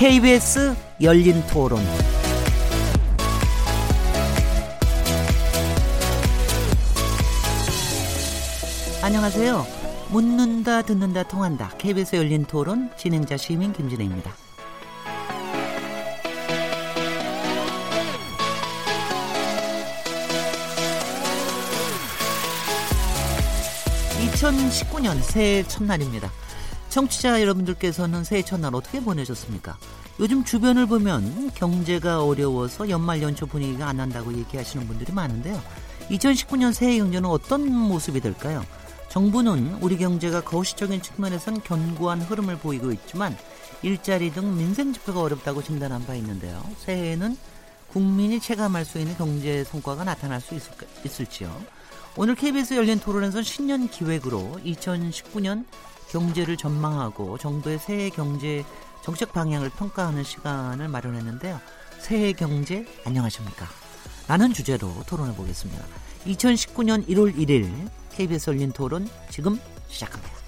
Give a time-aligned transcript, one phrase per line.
[0.00, 1.78] KBS 열린 토론.
[9.02, 9.66] 안녕하세요.
[10.08, 11.72] 묻는다, 듣는다, 통한다.
[11.76, 14.32] KBS 열린 토론 진행자 시민 김진혜입니다.
[24.32, 26.30] 2019년 새해 첫날입니다.
[26.90, 29.78] 청취자 여러분들께서는 새해 첫날 어떻게 보내셨습니까?
[30.18, 35.62] 요즘 주변을 보면 경제가 어려워서 연말 연초 분위기가 안 난다고 얘기하시는 분들이 많은데요.
[36.10, 38.64] 2019년 새해 경제는 어떤 모습이 될까요?
[39.08, 43.36] 정부는 우리 경제가 거시적인 측면에선 견고한 흐름을 보이고 있지만
[43.82, 46.62] 일자리 등 민생 지표가 어렵다고 진단한 바 있는데요.
[46.78, 47.36] 새해에는
[47.88, 51.50] 국민이 체감할 수 있는 경제 성과가 나타날 수 있을까, 있을지요.
[52.16, 55.64] 오늘 KBS 열린 토론에서 신년 기획으로 2019년
[56.10, 58.64] 경제를 전망하고 정부의 새해 경제
[59.02, 61.60] 정책 방향을 평가하는 시간을 마련했는데요.
[61.98, 63.66] 새해 경제 안녕하십니까?
[64.28, 65.84] 라는 주제로 토론해 보겠습니다.
[66.26, 70.40] 2019년 1월 1일 KBS 열린 토론 지금 시작합니다.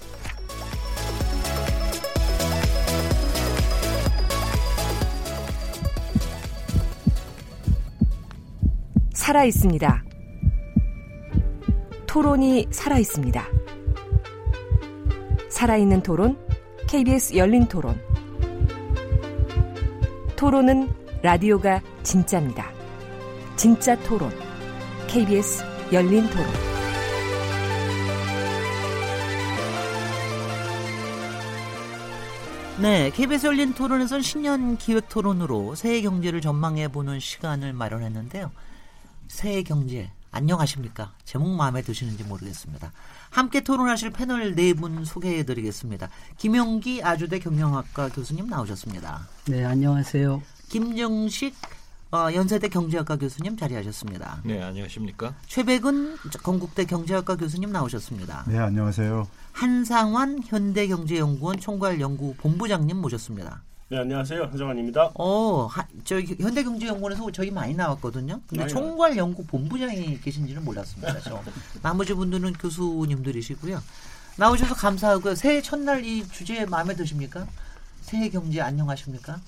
[9.13, 10.03] 살아 있습니다.
[12.05, 13.47] 토론이 살아 있습니다.
[15.49, 16.37] 살아있는 토론,
[16.87, 18.12] KBS 열린 토론.
[20.43, 20.89] 토론은
[21.21, 22.69] 라디오가 진짜입니다.
[23.55, 24.29] 진짜 토론,
[25.07, 25.63] KBS
[25.93, 26.45] 열린 토론.
[32.81, 38.51] 네, KBS 열린 토론에선 신년 기획 토론으로 새해 경제를 전망해 보는 시간을 마련했는데요.
[39.29, 41.13] 새해 경제 안녕하십니까?
[41.25, 42.91] 제목 마음에 드시는지 모르겠습니다.
[43.29, 46.09] 함께 토론하실 패널 네 분 소개해 드리겠습니다.
[46.37, 49.27] 김용기 아주대 경영학과 교수님 나오셨습니다.
[49.47, 50.41] 네, 안녕하세요.
[50.69, 51.55] 김정식
[52.11, 54.41] 어, 연세대 경제학과 교수님 자리하셨습니다.
[54.43, 55.35] 네, 안녕하십니까?
[55.47, 58.45] 최백은 건국대 경제학과 교수님 나오셨습니다.
[58.47, 59.27] 네, 안녕하세요.
[59.51, 63.61] 한상환 현대경제연구원 총괄연구 본부장님 모셨습니다.
[63.93, 64.45] 네, 안녕하세요.
[64.45, 65.11] 한정환입니다.
[65.13, 68.41] 어, 하, 저 현대경제연구원에서 저희 많이 나왔거든요.
[68.47, 71.19] 근데 총괄 연구 본부장이 계신지는 몰랐습니다.
[71.19, 71.39] 저.
[71.83, 73.79] 나머지 분들은 교수님들이시고요.
[74.37, 75.35] 나오셔서 감사하고요.
[75.35, 77.45] 새해 첫날 이 주제 마음에 드십니까?
[78.01, 79.39] 새해 경제 안녕하십니까?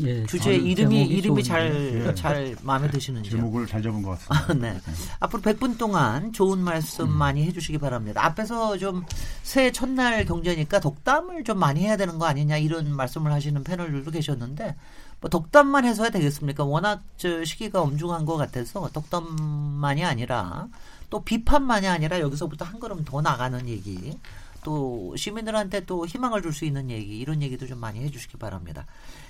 [0.00, 2.04] 예, 주제 이름이 이름이 좋은데.
[2.14, 3.36] 잘잘 마음에 드시는지요?
[3.36, 4.46] 제목을 잘 잡은 것 같습니다.
[4.50, 4.80] 아, 네.
[5.20, 8.24] 앞으로 100분 동안 좋은 말씀 많이 해주시기 바랍니다.
[8.24, 9.04] 앞에서 좀
[9.42, 14.76] 새해 첫날 경제니까 덕담을 좀 많이 해야 되는 거 아니냐 이런 말씀을 하시는 패널들도 계셨는데
[15.20, 16.64] 뭐 덕담만 해서야 되겠습니까?
[16.64, 20.68] 워낙 저 시기가 엄중한 것 같아서 덕담만이 아니라
[21.10, 24.18] 또 비판만이 아니라 여기서부터 한 걸음 더 나가는 얘기
[24.64, 28.86] 또 시민들한테 또 희망을 줄 수 있는 얘기 이런 얘기도 좀 많이 해주시기 바랍니다.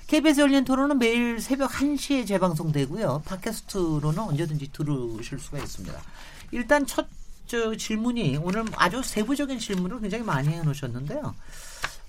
[0.07, 3.23] KBS 열린 토론은 매일 새벽 1시에 재방송되고요.
[3.25, 5.99] 팟캐스트로는 언제든지 들으실 수가 있습니다.
[6.53, 7.07] 일단 첫
[7.53, 11.35] 저 질문이 오늘 아주 세부적인 질문을 굉장히 많이 해놓으셨는데요.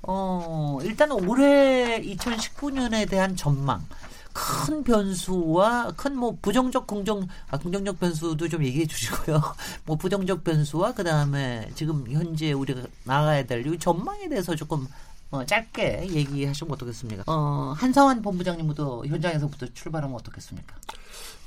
[0.03, 3.85] 어, 일단 올해 2019년에 대한 전망.
[4.31, 9.41] 큰 변수와 큰 뭐 부정적 긍정 아 긍정적 변수도 좀 얘기해 주시고요.
[9.85, 14.87] 뭐 부정적 변수와 그다음에 지금 현재 우리가 나가야 될 이 전망에 대해서 조금
[15.33, 17.23] 어, 짧게 얘기하시면 어떻겠습니까?
[17.25, 20.75] 어, 한상환 본부장님부터 현장에서부터 출발하면 어떻겠습니까?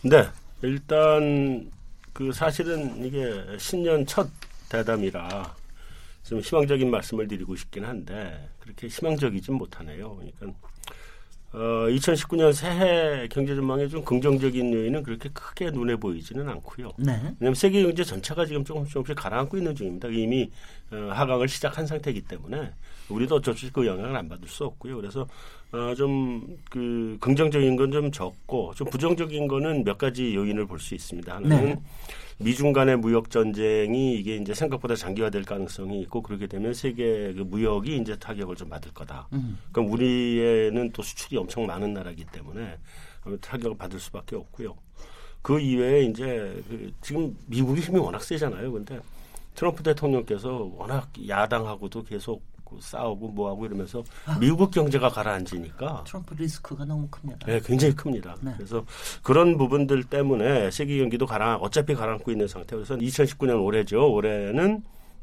[0.02, 0.26] 네,
[0.62, 1.70] 일단
[2.12, 4.28] 그 사실은 이게 신년 첫
[4.69, 5.54] 대담이라
[6.25, 10.16] 좀 희망적인 말씀을 드리고 싶긴 한데 그렇게 희망적이진 못하네요.
[10.16, 10.58] 그러니까
[11.52, 11.58] 어,
[11.88, 16.91] 2019년 새해 경제 전망에 좀 긍정적인 요인은 그렇게 크게 눈에 보이지는 않고요.
[16.98, 17.12] 네.
[17.38, 20.08] 왜냐하면 세계 경제 전체가 지금 조금씩 조금씩 가라앉고 있는 중입니다.
[20.08, 20.50] 이미
[20.91, 22.72] 어, 하강을 시작한 상태이기 때문에
[23.09, 24.97] 우리도 어쩔 수 없이 그 영향을 안 받을 수 없고요.
[24.97, 25.27] 그래서
[25.72, 31.35] 어, 좀그 긍정적인 건 좀 적고 좀 부정적인 거는 몇 가지 요인을 볼 수 있습니다.
[31.37, 31.81] 하나는 네.
[32.38, 37.97] 미중 간의 무역 전쟁이 이게 이제 생각보다 장기화될 가능성이 있고 그렇게 되면 세계 그 무역이
[37.97, 39.29] 이제 타격을 좀 받을 거다.
[39.32, 39.59] 음.
[39.73, 42.76] 그럼 우리에는 또 수출이 엄청 많은 나라이기 때문에
[43.41, 44.76] 타격을 받을 수밖에 없고요.
[45.43, 48.70] 그 이외에 이제 그 지금 미국의 힘이 워낙 세잖아요.
[48.73, 48.99] 근데
[49.55, 54.02] 트럼프 대통령께서 워낙 야당하고도 계속 그 싸우고 뭐하고 이러면서
[54.40, 57.46] 미국 경제가 가라앉으니까 트럼프 리스크가 너무 큽니다.
[57.46, 58.36] 네, 굉장히 큽니다.
[58.40, 58.52] 네.
[58.56, 58.84] 그래서
[59.22, 62.74] 그런 부분들 때문에 세계 경기도 가라 어차피 가라앉고 있는 상태.
[62.74, 64.12] 그래서 2019년 올해죠.
[64.12, 64.82] 올해는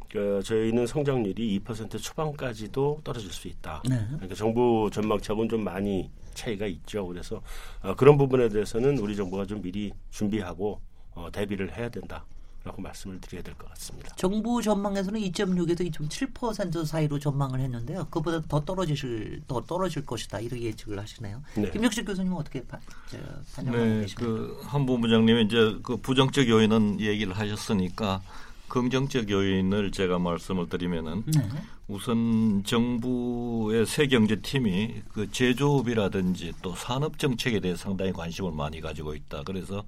[0.09, 3.81] 그 저희는 성장률이 2% 초반까지도 떨어질 수 있다.
[3.89, 3.99] 네.
[4.11, 7.07] 그러니까 정부 전망치하고는 좀 많이 차이가 있죠.
[7.07, 7.41] 그래서
[7.81, 10.79] 어, 그런 부분에 대해서는 우리 정부가 좀 미리 준비하고
[11.15, 12.23] 어, 대비를 해야 된다.
[12.63, 14.15] 라고 말씀을 드려야 될 것 같습니다.
[14.15, 18.07] 정부 전망에서는 2.6에서 2.7% 사이로 전망을 했는데요.
[18.10, 21.42] 그보다 더 떨어지실 더 떨어질 것이다 이렇게 예측을 하시네요.
[21.56, 21.69] 네.
[21.71, 22.80] 김혁식 교수님은 어떻게 파,
[23.12, 23.18] 저,
[23.56, 24.25] 판단하고 네, 계십니까?
[24.25, 28.21] 그 한 본부장님이 이제 그 부정적 요인은 얘기를 하셨으니까
[28.69, 31.42] 긍정적 요인을 제가 말씀을 드리면은 네.
[31.89, 39.44] 우선 정부의 새 경제팀이 그 제조업이라든지 또 산업 정책에 대해 상당히 관심을 많이 가지고 있다.
[39.44, 39.83] 그래서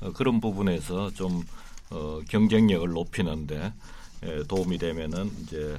[0.00, 1.42] 어, 그런 부분에서 좀
[1.90, 3.72] 어, 경쟁력을 높이는데
[4.22, 5.78] 에, 도움이 되면은 이제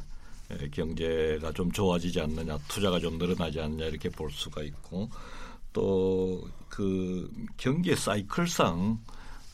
[0.51, 5.09] 에, 경제가 좀 좋아지지 않느냐, 투자가 좀 늘어나지 않느냐 이렇게 볼 수가 있고
[5.73, 8.99] 또 그 경제 사이클상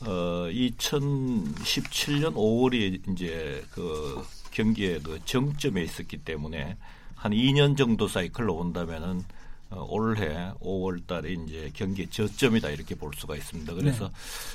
[0.02, 6.76] 어 2017년 5월이 이제 그 경기의 그 정점에 있었기 때문에
[7.14, 9.24] 한 2년 정도 사이클로 온다면은 어,
[9.70, 13.74] 올해 5월 달에 이제 경기 저점이다 이렇게 볼 수가 있습니다.
[13.74, 14.10] 그래서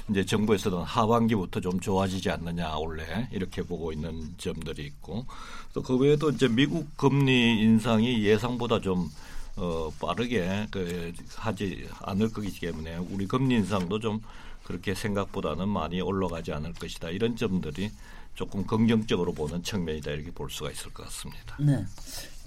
[0.10, 5.26] 이제 정부에서는 하반기부터 좀 좋아지지 않느냐 올해 이렇게 보고 있는 점들이 있고
[5.74, 9.10] 또 그 외에도 이제 미국 금리 인상이 예상보다 좀
[9.58, 14.22] 어, 빠르게 그 하지 않을 거기 때문에 우리 금리 인상도 좀
[14.64, 17.10] 그렇게 생각보다는 많이 올라가지 않을 것이다.
[17.10, 17.92] 이런 점들이
[18.36, 21.58] 조금 긍정적으로 보는 측면이다 이렇게 볼 수가 있을 것 같습니다.
[21.60, 21.84] 네.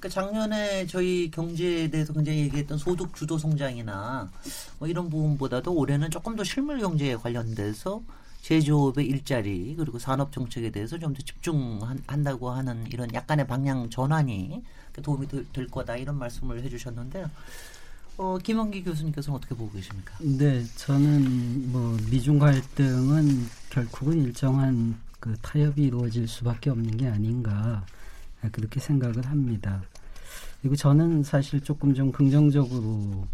[0.05, 4.31] 그러니까 작년에 저희 경제에 대해서 굉장히 얘기했던 소득 주도 성장이나
[4.79, 8.03] 뭐 이런 부분보다도 올해는 조금 더 실물 경제에 관련돼서
[8.43, 14.63] 제조업의 일자리 그리고 산업 정책에 대해서 좀 더 집중한다고 하는 이런 약간의 방향 전환이
[15.03, 17.31] 도움이 될, 될 거다 이런 말씀을 해주셨는데요.
[18.19, 20.15] 어, 김원기 교수님께서는 어떻게 보고 계십니까?
[20.21, 27.87] 네, 저는 뭐 미중 갈등은 결국은 일정한 그 타협이 이루어질 수밖에 없는 게 아닌가
[28.53, 29.83] 그렇게 생각을 합니다.
[30.65, 33.27] 그리고 저는 사실 조금 좀 긍정적으로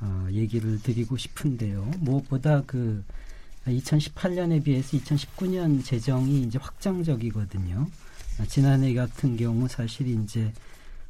[0.00, 1.90] 어, 얘기를 드리고 싶은데요.
[1.98, 3.02] 무엇보다 그
[3.66, 7.88] 2018년에 비해서 2019년 재정이 이제 확장적이거든요.
[8.38, 10.52] 아, 지난해 같은 경우 사실 이제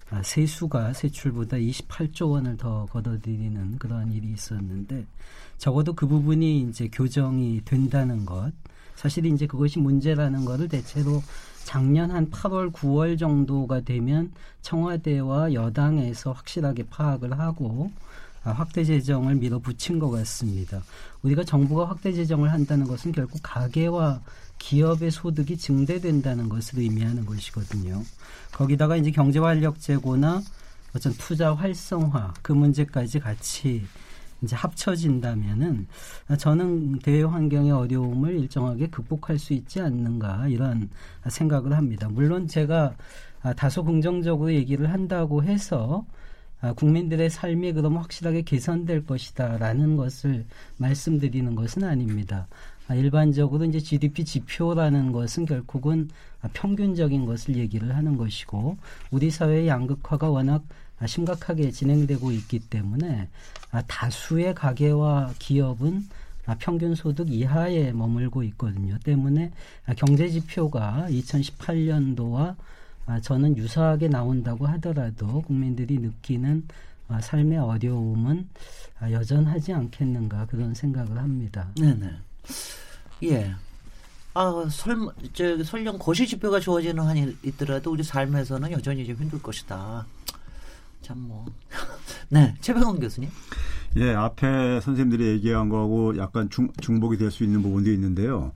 [0.08, 5.04] 아, 세수가 세출보다 28조 원을 더 걷어들이는 그러한 일이 있었는데
[5.58, 8.50] 적어도 그 부분이 이제 교정이 된다는 것
[8.96, 11.22] 사실 이제 그것이 문제라는 것을 대체로
[11.64, 17.90] 작년 한 8월 9월 정도가 되면 청와대와 여당에서 확실하게 파악을 하고
[18.42, 20.82] 아, 확대 재정을 밀어붙인 것 같습니다.
[21.22, 24.22] 우리가 정부가 확대 재정을 한다는 것은 결국 가계와
[24.58, 28.02] 기업의 소득이 증대된다는 것을 의미하는 것이거든요.
[28.52, 30.42] 거기다가 이제 경제 활력 제고나
[30.94, 33.84] 어떤 투자 활성화 그 문제까지 같이
[34.42, 35.86] 이제 합쳐진다면은
[36.38, 40.88] 저는 대외 환경의 어려움을 일정하게 극복할 수 있지 않는가 이런
[41.28, 42.08] 생각을 합니다.
[42.10, 42.94] 물론 제가
[43.56, 46.04] 다소 긍정적으로 얘기를 한다고 해서
[46.76, 50.44] 국민들의 삶이 그럼 확실하게 개선될 것이다라는 것을
[50.76, 52.48] 말씀드리는 것은 아닙니다.
[52.90, 56.10] 일반적으로 이제 GDP 지표라는 것은 결국은
[56.52, 58.76] 평균적인 것을 얘기를 하는 것이고
[59.10, 60.64] 우리 사회의 양극화가 워낙
[61.06, 63.28] 심각하게 진행되고 있기 때문에
[63.86, 66.08] 다수의 가계와 기업은
[66.58, 68.98] 평균 소득 이하에 머물고 있거든요.
[69.04, 69.52] 때문에
[69.96, 72.56] 경제 지표가 2018년도와
[73.22, 76.66] 저는 유사하게 나온다고 하더라도 국민들이 느끼는
[77.20, 78.48] 삶의 어려움은
[79.02, 81.68] 여전하지 않겠는가 그런 생각을 합니다.
[81.76, 82.10] 네네.
[83.24, 83.54] 예.
[84.32, 84.96] 아, 설,
[85.32, 90.06] 저, 설령 거시 지표가 좋아지는 한이 있더라도 우리 삶에서는 여전히 좀 힘들 것이다.
[91.10, 91.44] 참 뭐.
[92.30, 93.28] 네, 최병원 교수님.
[93.96, 98.52] 예, 앞에 선생님들이 얘기한 거하고 약간 중, 중복이 될 수 있는 부분도 있는데요.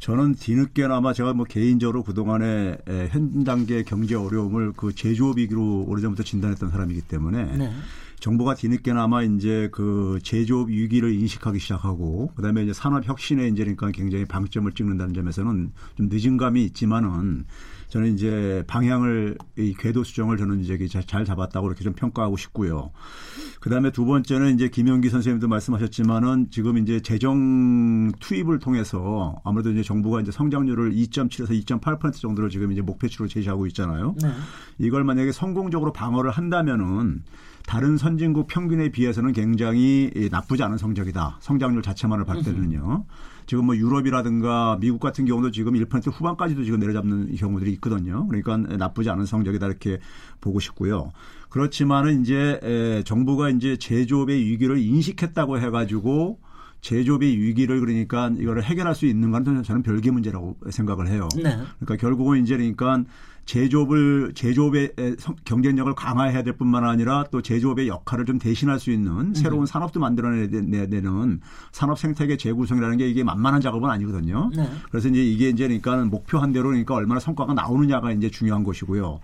[0.00, 2.76] 저는 뒤늦게나마 제가 뭐 개인적으로 그동안에
[3.08, 7.72] 현 단계 경제 어려움을 그 제조업 위기로 오래전부터 진단했던 사람이기 때문에 네.
[8.20, 14.24] 정부가 뒤늦게나마 이제 그 제조업 위기를 인식하기 시작하고 그다음에 이제 산업 혁신에 이제 그러니까 굉장히
[14.24, 17.44] 방점을 찍는다는 점에서는 좀 늦은 감이 있지만은
[17.88, 22.90] 저는 이제 방향을 이 궤도 수정을 저는 이제 잘 잡았다고 이렇게 좀 평가하고 싶고요.
[23.60, 30.20] 그다음에 두 번째는 이제 김영기 선생님도 말씀하셨지만은 지금 이제 재정 투입을 통해서 아무래도 이제 정부가
[30.20, 34.16] 이제 성장률을 2.7에서 2.8% 정도를 지금 이제 목표치로 제시하고 있잖아요.
[34.20, 34.32] 네.
[34.78, 37.22] 이걸 만약에 성공적으로 방어를 한다면은
[37.66, 41.38] 다른 선진국 평균에 비해서는 굉장히 나쁘지 않은 성적이다.
[41.40, 43.04] 성장률 자체만을 봤을 때는요.
[43.46, 48.26] 지금 뭐 유럽이라든가 미국 같은 경우도 지금 1% 후반까지도 지금 내려잡는 경우들이 있거든요.
[48.28, 49.98] 그러니까 나쁘지 않은 성적이다 이렇게
[50.40, 51.10] 보고 싶고요.
[51.48, 56.40] 그렇지만은 이제 정부가 이제 제조업의 위기를 인식했다고 해가지고
[56.84, 61.28] 제조업의 위기를 그러니까 이거를 해결할 수 있는 건 저는 별개 문제라고 생각을 해요.
[61.34, 61.56] 네.
[61.80, 63.02] 그러니까 결국은 이제 그러니까
[63.46, 64.92] 제조업을 제조업의
[65.44, 69.66] 경쟁력을 강화해야 될 뿐만 아니라 또 제조업의 역할을 좀 대신할 수 있는 새로운 음.
[69.66, 71.40] 산업도 만들어내야 되는
[71.72, 74.50] 산업 생태계 재구성이라는 게 이게 만만한 작업은 아니거든요.
[74.54, 74.68] 네.
[74.90, 79.20] 그래서 이제 이게 이제 그러니까 목표한 대로 그러니까 얼마나 성과가 나오느냐가 이제 중요한 것이고요.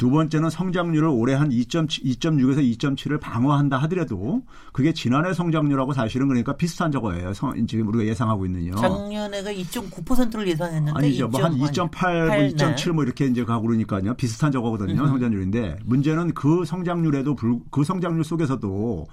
[0.00, 4.42] 두 번째는 성장률을 올해 한 2.6에서 2.7을 방어한다 하더라도
[4.72, 7.34] 그게 지난해 성장률하고 사실은 그러니까 비슷한 저거예요.
[7.68, 8.76] 지금 우리가 예상하고 있는요.
[8.76, 11.28] 작년에가 2.9%를 예상했는데 아니죠.
[11.28, 14.14] 뭐 한 2.8, 뭐 2.7 뭐 이렇게 이제 가고 그러니까요.
[14.14, 15.02] 비슷한 저거거든요.
[15.02, 15.06] 음.
[15.06, 19.06] 성장률인데 문제는 그 성장률에도 불, 그 성장률 속에서도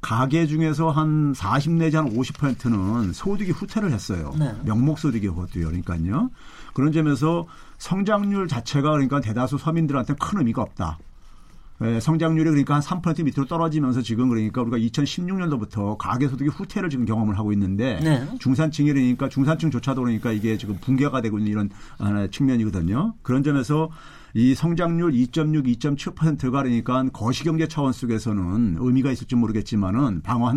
[0.00, 4.32] 가계 중에서 한 40 내지 한 50%는 소득이 후퇴를 했어요.
[4.38, 4.54] 네.
[4.64, 5.66] 명목 소득이 그것도요.
[5.66, 6.30] 그러니까요.
[6.74, 10.98] 그런 점에서 성장률 자체가 그러니까 대다수 서민들한테 큰 의미가 없다.
[11.80, 17.38] 예, 성장률이 그러니까 한 3% 밑으로 떨어지면서 지금 그러니까 우리가 2016년도부터 가계소득이 후퇴를 지금 경험을
[17.38, 18.26] 하고 있는데 네.
[18.40, 21.70] 중산층이 그러니까 중산층조차도 그러니까 이게 지금 붕괴가 되고 있는 이런
[22.32, 23.14] 측면이거든요.
[23.22, 23.90] 그런 점에서
[24.34, 30.52] 이 성장률 2.6, 2.7%가 그러니까 거시경제 차원 속에서는 의미가 있을지 모르겠지만은 방어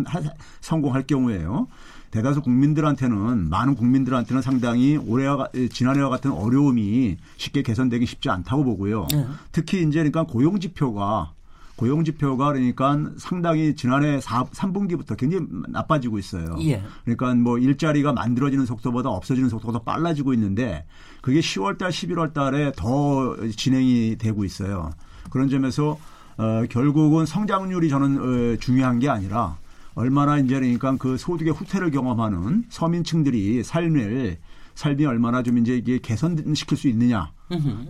[0.60, 1.68] 성공할 경우에요.
[2.12, 9.06] 대다수 국민들한테는 많은 국민들한테는 상당히 올해와 지난해와 같은 어려움이 쉽게 개선되기 쉽지 않다고 보고요.
[9.10, 9.26] 네.
[9.50, 11.32] 특히 이제 그러니까 고용 지표가
[11.74, 16.54] 고용 지표가 그러니까 상당히 지난해 4, 3분기부터 굉장히 나빠지고 있어요.
[16.60, 16.82] 예.
[17.04, 20.84] 그러니까 뭐 일자리가 만들어지는 속도보다 없어지는 속도가 더 빨라지고 있는데
[21.22, 24.90] 그게 10월 달, 11월 달에 더 진행이 되고 있어요.
[25.30, 25.98] 그런 점에서
[26.36, 29.56] 어, 결국은 성장률이 저는 어, 중요한 게 아니라
[29.94, 34.38] 얼마나 이제 그러니까 그 소득의 후퇴를 경험하는 서민층들이 삶을
[34.74, 37.32] 삶이 얼마나 좀 이제 이게 개선시킬 수 있느냐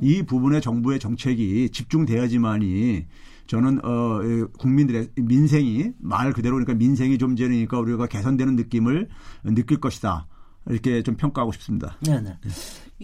[0.01, 3.07] 이 부분에 정부의 정책이 집중돼야지만이
[3.47, 9.09] 저는 어 국민들의 민생이 말 그대로 그러니까 민생이 좀 이제니까 우리가 개선되는 느낌을
[9.45, 10.27] 느낄 것이다
[10.69, 11.97] 이렇게 좀 평가하고 싶습니다.
[12.01, 12.37] 네, 네.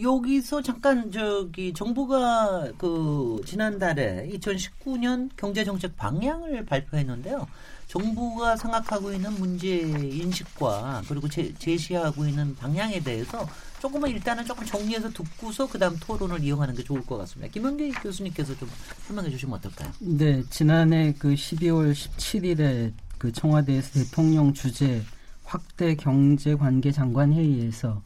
[0.03, 7.47] 여기서 잠깐 저기 정부가 그 지난달에 2019년 경제 정책 방향을 발표했는데요.
[7.87, 13.49] 정부가 생각하고 있는 문제 인식과 그리고 제, 제시하고 있는 방향에 대해서
[13.81, 17.51] 조금은 일단은 조금 정리해서 듣고서 그다음 토론을 이용하는 게 좋을 것 같습니다.
[17.51, 18.69] 김영기 교수님께서 좀
[19.07, 19.91] 설명해 주시면 어떨까요?
[20.01, 25.03] 네, 지난해 그 12월 17일에 그 청와대에서 대통령 주재
[25.45, 28.03] 확대 경제 관계 장관 회의에서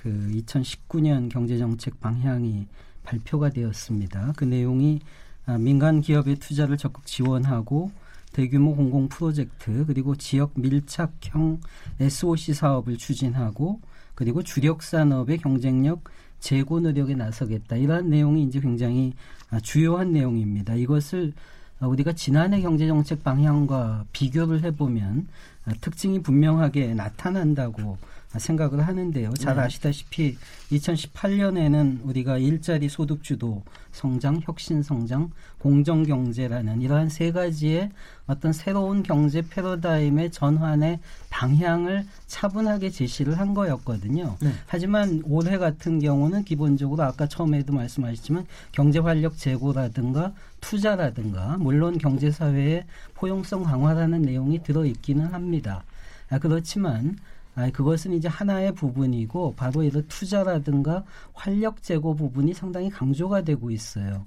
[0.00, 2.66] 그 2019년 경제정책 방향이
[3.04, 4.32] 발표가 되었습니다.
[4.34, 5.00] 그 내용이
[5.44, 7.90] 아, 민간 기업의 투자를 적극 지원하고
[8.32, 11.60] 대규모 공공 프로젝트 그리고 지역 밀착형
[12.00, 13.80] SOC 사업을 추진하고
[14.14, 16.04] 그리고 주력 산업의 경쟁력
[16.38, 17.76] 제고 노력에 나서겠다.
[17.76, 19.12] 이러한 내용이 이제 굉장히
[19.50, 20.76] 아, 주요한 내용입니다.
[20.76, 21.34] 이것을
[21.80, 25.28] 우리가 지난해 경제정책 방향과 비교를 해보면
[25.66, 27.98] 아, 특징이 분명하게 나타난다고
[28.38, 29.32] 생각을 하는데요.
[29.34, 29.62] 잘 네.
[29.62, 30.36] 아시다시피
[30.70, 37.90] 2018년에는 우리가 일자리 소득 주도 성장, 혁신 성장, 공정 경제라는 이러한 세 가지의
[38.26, 44.36] 어떤 새로운 경제 패러다임의 전환의 방향을 차분하게 제시를 한 거였거든요.
[44.40, 44.52] 네.
[44.66, 52.84] 하지만 올해 같은 경우는 기본적으로 아까 처음에도 말씀하셨지만 경제 활력 제고라든가 투자라든가 물론 경제 사회의
[53.14, 55.82] 포용성 강화라는 내용이 들어 있기는 합니다.
[56.28, 57.16] 아, 그렇지만
[57.60, 64.24] 아, 그것은 이제 하나의 부분이고 바로 이런 투자라든가 활력 제고 부분이 상당히 강조가 되고 있어요.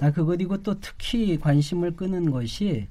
[0.00, 2.86] 아, 그 그리고 또 특히 관심을 끄는 것이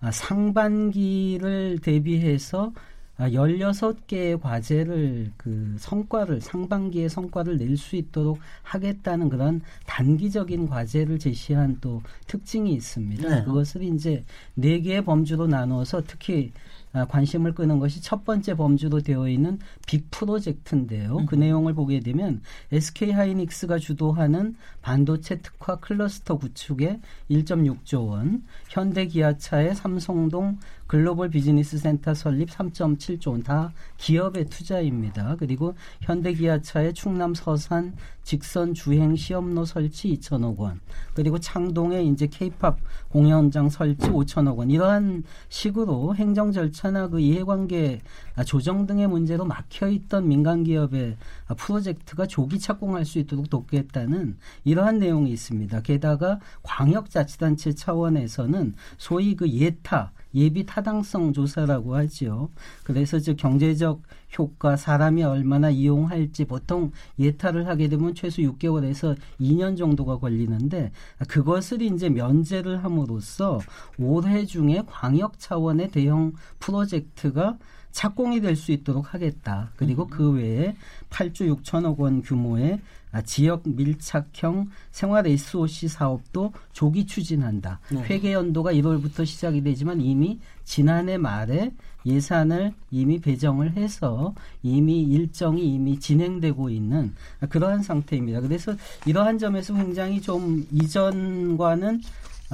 [0.00, 2.72] 아, 상반기를 대비해서
[3.18, 11.78] 아, 16개의 과제를 그 성과를 상반기의 성과를 낼 수 있도록 하겠다는 그런 단기적인 과제를 제시한
[11.80, 13.28] 또 특징이 있습니다.
[13.28, 13.44] 네.
[13.44, 19.28] 그것을 이제 네 개의 범주로 나누어서 특히 아, 관심을 끄는 것이 첫 번째 범주로 되어
[19.28, 21.18] 있는 big 프로젝트인데요.
[21.18, 21.26] 음.
[21.26, 29.74] 그 내용을 보게 되면 SK 하이닉스가 주도하는 반도체 특화 클러스터 구축에 1.6조 원, 현대 기아차의
[29.74, 30.58] 삼성동
[30.92, 35.36] 글로벌 비즈니스 센터 설립 3.7조 원 다 기업의 투자입니다.
[35.38, 40.80] 그리고 현대기아차의 충남 서산 직선 주행 시험로 설치 2천억 원,
[41.14, 42.76] 그리고 창동에 이제 케이팝
[43.08, 48.02] 공연장 설치 5천억 원 이러한 식으로 행정 절차나 그 이해관계
[48.44, 51.16] 조정 등의 문제로 막혀 있던 민간 기업의
[51.56, 55.80] 프로젝트가 조기 착공할 수 있도록 돕겠다는 이러한 내용이 있습니다.
[55.80, 62.50] 게다가 광역자치단체 차원에서는 소위 그 예타 예비 타당성 조사라고 하지요.
[62.84, 64.02] 그래서 즉 경제적
[64.38, 70.92] 효과, 사람이 얼마나 이용할지 보통 예탈을 하게 되면 최소 6개월에서 2년 정도가 걸리는데
[71.28, 73.60] 그것을 이제 면제를 함으로써
[73.98, 77.58] 올해 중에 광역 차원의 대형 프로젝트가
[77.92, 79.70] 착공이 될 수 있도록 하겠다.
[79.76, 80.74] 그리고 그 외에
[81.10, 82.78] 8조 6천억 원 규모의 아,
[83.20, 87.80] 지역 밀착형 생활 SOC 사업도 조기 추진한다.
[87.90, 88.02] 네.
[88.04, 91.72] 회계 연도가 1월부터 시작이 되지만 이미 지난해 말에
[92.06, 97.14] 예산을 이미 배정을 해서 이미 일정이 이미 진행되고 있는
[97.48, 98.40] 그러한 상태입니다.
[98.40, 98.74] 그래서
[99.06, 102.00] 이러한 점에서 굉장히 좀 이전과는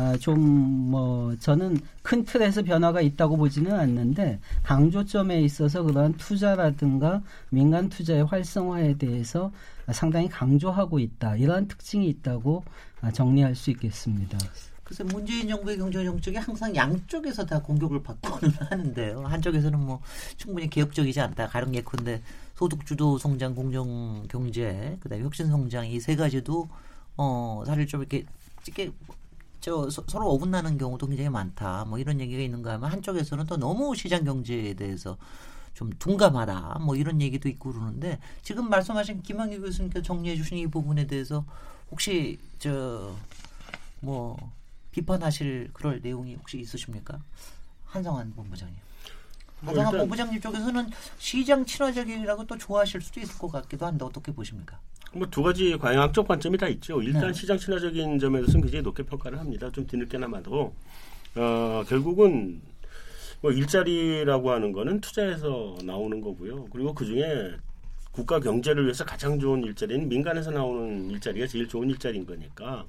[0.00, 8.24] 아, 좀뭐 저는 큰 틀에서 변화가 있다고 보지는 않는데 강조점에 있어서 그러한 투자라든가 민간 투자의
[8.24, 9.50] 활성화에 대해서
[9.90, 12.62] 상당히 강조하고 있다 이러한 특징이 있다고
[13.00, 14.38] 아, 정리할 수 있겠습니다.
[14.84, 19.22] 글쎄 문재인 정부의 경제 정책이 항상 양쪽에서 다 공격을 받고는 하는데요.
[19.26, 20.00] 한쪽에서는 뭐
[20.36, 21.48] 충분히 개혁적이지 않다.
[21.48, 22.22] 가령 예컨대
[22.54, 26.68] 소득 주도 성장, 공정 경제, 그다음에 혁신 성장 이 세 가지도
[27.16, 28.24] 어 사실 좀 이렇게
[28.64, 28.92] 이렇게
[29.60, 31.84] 저 서, 로 어긋나는 경우도 굉장히 많다.
[31.86, 35.16] 뭐 이런 얘기가 있는가 하면 한쪽에서는 또 너무 시장 경제에 대해서
[35.74, 36.78] 좀 둔감하다.
[36.80, 41.44] 뭐 이런 얘기도 있고 그러는데 지금 말씀하신 김한규 교수님께서 정리해 주신 이 부분에 대해서
[41.90, 43.14] 혹시 저
[44.00, 44.36] 뭐
[44.92, 47.20] 비판하실 그럴 내용이 혹시 있으십니까?
[47.86, 48.76] 한성환 본부장님.
[49.60, 54.78] 뭐 한성환 본부장님 쪽에서는 시장 친화적이라고 또 좋아하실 수도 있을 것 같기도 한데 어떻게 보십니까?
[55.14, 57.00] 뭐 두 가지 광학적 관점이 다 있죠.
[57.02, 57.32] 일단 네.
[57.32, 59.70] 시장 친화적인 점에 대해서는 굉장히 높게 평가를 합니다.
[59.72, 60.74] 좀 뒤늦게나마도
[61.36, 62.60] 어, 결국은
[63.40, 66.66] 뭐 일자리라고 하는 거는 투자에서 나오는 거고요.
[66.66, 67.52] 그리고 그 중에
[68.10, 72.84] 국가 경제를 위해서 가장 좋은 일자리는 민간에서 나오는 일자리가 제일 좋은 일자리인 거니까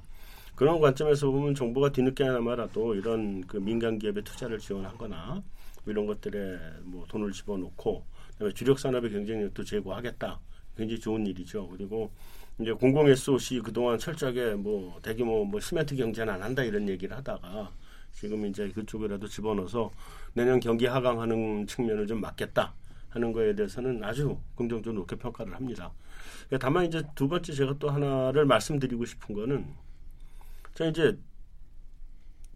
[0.56, 5.42] 그런 관점에서 보면 정부가 뒤늦게나마라도 이런 그 민간 기업의 투자를 지원하거나
[5.84, 10.40] 뭐 이런 것들에 뭐 돈을 집어넣고 그다음에 주력 산업의 경쟁력도 제고하겠다.
[10.80, 11.68] 굉장히 좋은 일이죠.
[11.68, 12.10] 그리고
[12.58, 17.70] 이제 공공 SOC 그동안 철저하게 뭐 대규모 뭐 시멘트 경제는 안 한다 이런 얘기를 하다가
[18.12, 19.90] 지금 이제 그쪽이라도 집어넣어서
[20.32, 22.74] 내년 경기 하강하는 측면을 좀 막겠다
[23.10, 25.92] 하는 거에 대해서는 아주 긍정적으로 높게 평가를 합니다.
[26.58, 29.66] 다만 이제 두 번째 제가 또 하나를 말씀드리고 싶은 거는
[30.74, 31.16] 자 이제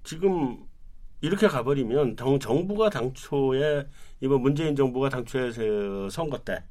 [0.03, 0.59] 지금
[1.21, 3.87] 이렇게 가버리면 정, 정부가 당초에
[4.21, 6.63] 이번 문재인 정부가 당초에 세- 선거 때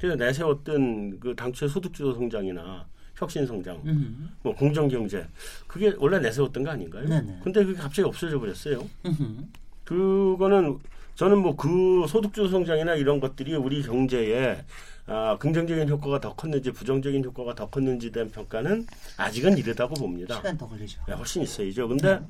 [0.00, 2.86] 그래서 내세웠던 그 당초의 소득주도 성장이나
[3.16, 4.30] 혁신 성장, 음.
[4.42, 5.26] 뭐 공정 경제
[5.66, 7.06] 그게 원래 내세웠던 거 아닌가요?
[7.06, 7.40] 네네.
[7.44, 8.88] 근데 그게 갑자기 없어져 버렸어요.
[9.04, 9.50] 음.
[9.84, 10.78] 그거는
[11.16, 14.64] 저는 뭐 그 소득주도 성장이나 이런 것들이 우리 경제에
[15.06, 18.86] 아, 긍정적인 효과가 더 컸는지 부정적인 효과가 더 컸는지에 대한 평가는
[19.18, 20.36] 아직은 이르다고 봅니다.
[20.36, 21.02] 시간 더 걸리죠.
[21.08, 21.88] 네, 훨씬 있어야죠.
[21.88, 22.20] 근데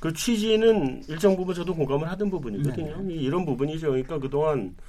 [0.00, 3.02] 그 취지는 일정 부분 저도 공감을 하던 부분이거든요.
[3.02, 3.14] 네.
[3.14, 3.88] 이- 이런 부분이죠.
[3.88, 4.80] 그러니까 그동안 어,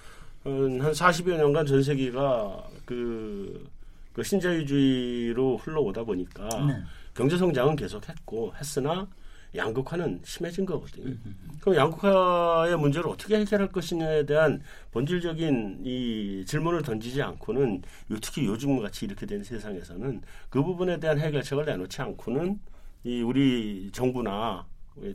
[0.43, 3.69] 한 40여 년간 전 세계가 그,
[4.13, 6.81] 그 신자유주의로 흘러오다 보니까 네.
[7.13, 9.07] 경제 성장은 계속했고 했으나
[9.53, 11.13] 양극화는 심해진 거거든요.
[11.59, 18.79] 그럼 양극화의 문제를 어떻게 해결할 것이냐에 대한 본질적인 이 질문을 던지지 않고는 요- 특히 요즘
[18.81, 22.59] 같이 이렇게 된 세상에서는 그 부분에 대한 해결책을 내놓지 않고는
[23.03, 24.65] 이 우리 정부나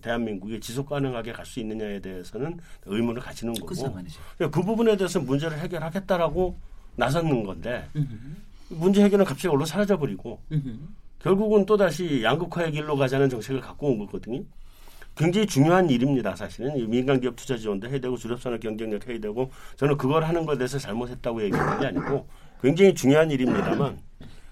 [0.01, 4.21] 대한민국이 지속 가능하게 갈 수 있느냐에 대해서는 의문을 가지는 거고 말이죠.
[4.39, 6.59] 그 부분에 대해서 문제를 해결하겠다라고
[6.97, 8.37] 나섰는 건데 음.
[8.69, 10.95] 문제 해결은 갑자기 올라 사라져 버리고 음.
[11.21, 14.43] 결국은 또 다시 양극화의 길로 가자는 정책을 갖고 온 거거든요.
[15.17, 16.37] 굉장히 중요한 일입니다.
[16.37, 20.45] 사실은 이 민간 기업 투자 지원도 해야 되고 주력산업 경쟁력 해야 되고 저는 그걸 하는
[20.45, 22.29] 것에 대해서 잘못했다고 얘기하는 게 아니고
[22.61, 23.99] 굉장히 중요한 일입니다만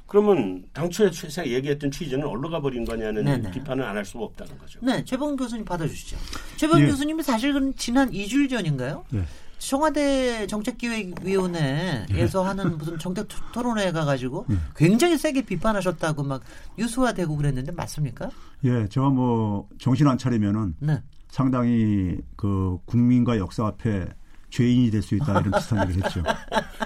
[0.07, 3.51] 그러면 당초에 취- 얘기했던 취지는 어디로 가버린 거냐는 네네.
[3.51, 4.79] 비판은 안 할 수가 없다는 거죠.
[4.83, 6.17] 네, 최범 교수님 받아주시죠.
[6.57, 6.87] 최범 예.
[6.87, 9.05] 교수님이 사실은 지난 2주일 전인가요?
[9.11, 9.23] 네.
[9.59, 16.43] 청와대 정책기획위원회에서 하는 무슨 정책 토- 토론회 가가지고 굉장히 세게 비판하셨다고 막
[16.79, 18.31] 뉴스화되고 그랬는데 맞습니까?
[18.64, 21.03] 예, 제가 뭐 정신 안 차리면은 네.
[21.29, 24.07] 상당히 그 국민과 역사 앞에
[24.55, 26.23] 죄인이 될 수 있다 이런 비슷한 얘기를 했죠.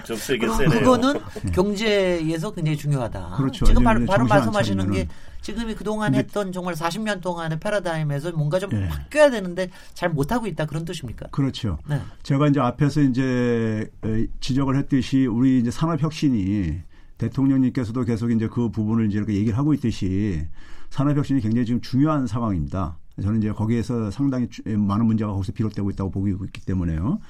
[0.06, 0.70] 좀 세게 세네요.
[0.80, 1.20] 그거는
[1.52, 3.34] 경제에서 굉장히 중요하다.
[3.36, 3.66] 그렇죠.
[3.66, 5.06] 지금 바로, 바로 말씀하시는 게.
[5.42, 8.88] 지금이 그동안 했던 정말 40년 동안의 패러다임에서 뭔가 좀 예.
[8.88, 11.28] 바뀌어야 되는데 잘 못하고 있다 그런 뜻입니까?
[11.30, 11.78] 그렇죠.
[11.88, 12.00] 네.
[12.24, 16.80] 제가 이제 앞에서 이제 에, 지적을 했듯이 우리 이제 산업 혁신이
[17.18, 20.46] 대통령님께서도 계속 이제 그 부분을 이제 이렇게 얘기를 하고 있듯이
[20.90, 22.96] 산업 혁신이 굉장히 지금 중요한 상황입니다.
[23.22, 27.20] 저는 이제 거기에서 상당히 주- 많은 문제가 거기서 비롯되고 있다고 보고 있기 때문에요.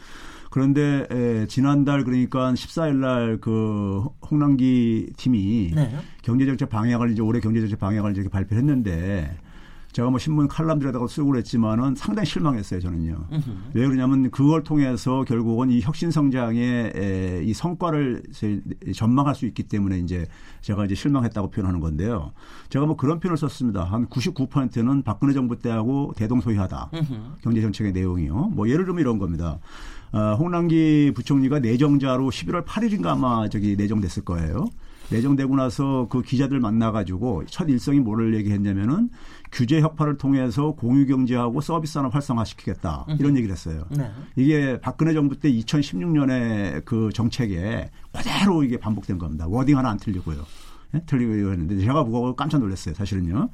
[0.51, 5.95] 그런데 에, 지난달 그러니까 14일 날 그 홍남기 팀이 네.
[6.23, 9.37] 경제정책 방향을 이제 올해 경제정책 방향을 이렇게 발표했는데
[9.93, 13.27] 제가 뭐 신문 칼럼들에다가 쓰고 그랬지만은 상당히 실망했어요 저는요.
[13.73, 18.23] 왜 그러냐면 그걸 통해서 결국은 이 혁신 성장의 에, 이 성과를
[18.95, 20.27] 전망할 수 있기 때문에 이제
[20.61, 22.33] 제가 이제 실망했다고 표현하는 건데요.
[22.69, 23.85] 제가 뭐 그런 표현을 썼습니다.
[23.85, 26.91] 한 99%는 박근혜 정부 때하고 대동소이하다.
[27.43, 28.35] 경제 정책의 내용이요.
[28.55, 29.59] 뭐 예를 들면 이런 겁니다.
[30.13, 34.69] 어, 홍남기 부총리가 내정자로 11월 8일인가 아마 저기 내정됐을 거예요.
[35.11, 39.09] 내정되고 나서 그 기자들 만나가지고 첫 일성이 뭐를 얘기했냐면은
[39.51, 43.87] 규제 혁파를 통해서 공유 경제하고 서비스 산업 활성화시키겠다 이런 얘기를 했어요.
[43.91, 44.11] 네.
[44.37, 49.47] 이게 박근혜 정부 때 2016년에 그 정책에 그대로 이게 반복된 겁니다.
[49.49, 50.45] 워딩 하나 안 틀리고요.
[50.95, 51.03] 예?
[51.07, 52.95] 틀리고 했는데 제가 그거 깜짝 놀랐어요.
[52.95, 53.51] 사실은요.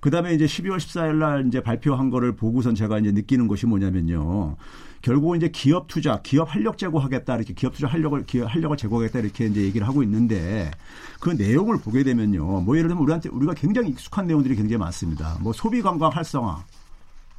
[0.00, 4.56] 그다음에 이제 12월 14일 날 이제 발표한 거를 보고선 제가 이제 느끼는 것이 뭐냐면요.
[5.02, 9.46] 결국은 이제 기업 투자, 기업 활력 제고하겠다 이렇게 기업 투자 활력을 기업 활력을 제고하겠다 이렇게
[9.46, 10.70] 이제 얘기를 하고 있는데
[11.20, 12.60] 그 내용을 보게 되면요.
[12.60, 15.38] 뭐 예를 들면 우리한테 우리가 굉장히 익숙한 내용들이 굉장히 많습니다.
[15.40, 16.64] 뭐 소비 관광 활성화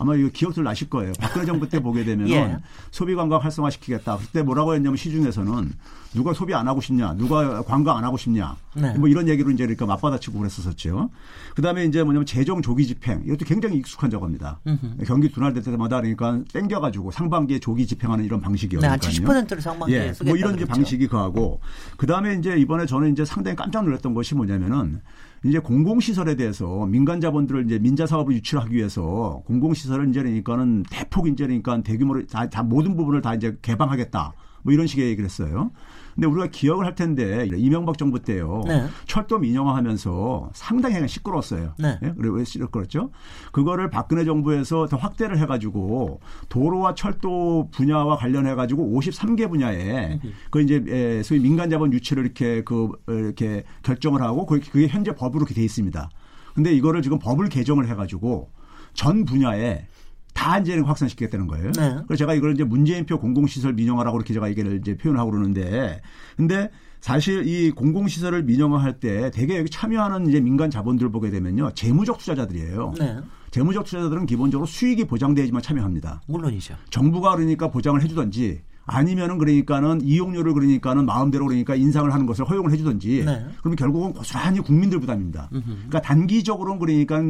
[0.02, 1.14] 아마 이거 기억들 나실 거예요.
[1.20, 2.58] 박근혜 정부 때 보게 되면은 예.
[2.90, 4.18] 소비 관광 활성화시키겠다.
[4.18, 5.72] 그때 뭐라고 했냐면 시중에서는
[6.16, 8.98] 누가 소비 안 하고 싶냐, 누가 관광 안 하고 싶냐, 네.
[8.98, 11.12] 뭐 이런 얘기로 이제 그러니까 맞받아치고 그랬었었죠.
[11.56, 14.60] 그다음에 이제 뭐냐면 재정 조기 집행 이것도 굉장히 익숙한 저겁니다.
[15.06, 18.80] 경기 둔화될 때마다 그러니까 땡겨가지고 상반기에 조기 집행하는 이런 방식이요.
[18.80, 20.66] 네, 한 70%를 상반기에 예, 뭐 이런 이제.
[20.66, 21.62] 방식이 그하고
[21.98, 25.00] 그다음에 이제 이번에 저는 이제 상당히 깜짝 놀랐던 것이 뭐냐면은
[25.44, 31.46] 이제 공공시설에 대해서 민간 자본들을 이제 민자 사업을 유치하기 위해서 공공시설을 이제 그러니까는 대폭 이제
[31.46, 34.34] 그러니까 대규모로 다, 다 모든 부분을 다 이제 개방하겠다.
[34.64, 35.72] 뭐 이런 식의 얘기를 했어요.
[36.16, 38.64] 근데 우리가 기억을 할 텐데 이명박 정부 때요.
[38.68, 38.86] 네.
[39.06, 41.74] 철도 민영화하면서 상당히 시끄러웠어요.
[41.80, 41.98] 네.
[42.04, 42.14] 예?
[42.18, 43.12] 그래 왜 시끄럽죠?
[43.52, 46.20] 그거를 박근혜 정부에서 더 확대를 해가지고
[46.50, 50.20] 도로와 철도 분야와 관련해가지고 53개 분야에
[50.50, 55.16] 그 이제 에, 소위 민간 자본 유치를 이렇게 그 어, 이렇게 결정을 하고 그게 현재
[55.16, 56.10] 법으로 이렇게 돼 있습니다.
[56.54, 58.50] 근데 이거를 지금 법을 개정을 해가지고
[58.94, 59.88] 전 분야에
[60.34, 61.72] 다 이제 확산시키겠다는 거예요.
[61.74, 61.98] 네.
[62.08, 66.02] 그래서 제가 이걸 이제 문재인표 공공시설 민영화라고 이렇게 제가 얘기를 이제 표현하고 그러는데
[66.38, 71.72] 근데 사실 이 공공시설을 민영화할 때 대개 여기 참여하는 이제 민간 자본들 보게 되면요.
[71.74, 72.94] 재무적 투자자들이에요.
[73.00, 73.18] 네.
[73.50, 76.22] 재무적 투자자들은 기본적으로 수익이 보장돼야지만 참여합니다.
[76.28, 76.76] 물론이죠.
[76.90, 83.24] 정부가 그러니까 보장을 해주든지 아니면은 그러니까는 이용료를 그러니까는 마음대로 그러니까 인상을 하는 것을 허용을 해주든지
[83.26, 83.46] 네.
[83.60, 85.50] 그러면 결국은 고스란히 국민들 부담입니다.
[85.50, 87.22] 그러니까 단기적으로는 그러니까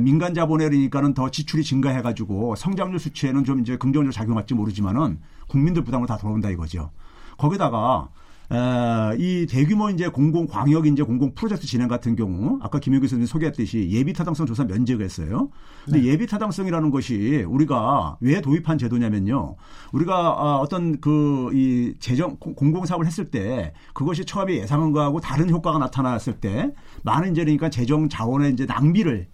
[0.00, 6.06] 민간 자본에 그러니까는 더 지출이 증가해가지고 성장률 수치에는 좀 이제 긍정적으로 작용할지 모르지만은 국민들 부담으로
[6.06, 6.90] 다 돌아온다 이거죠.
[7.38, 8.08] 거기다가
[8.52, 13.26] 에, 이 대규모 이제 공공 광역 이제 공공 프로젝트 진행 같은 경우 아까 김영규 선생님
[13.26, 15.50] 소개했듯이 예비 타당성 조사 면제가 있어요.
[15.84, 19.56] 근데 예비 타당성이라는 것이 우리가 왜 도입한 제도냐면요.
[19.92, 25.20] 우리가 아, 어떤 그 이 재정 공- 공공 사업을 했을 때 그것이 처음에 예상한 거하고
[25.20, 29.28] 다른 효과가 나타났을 때 많은 이제 그러니까 재정 자원의 이제 낭비를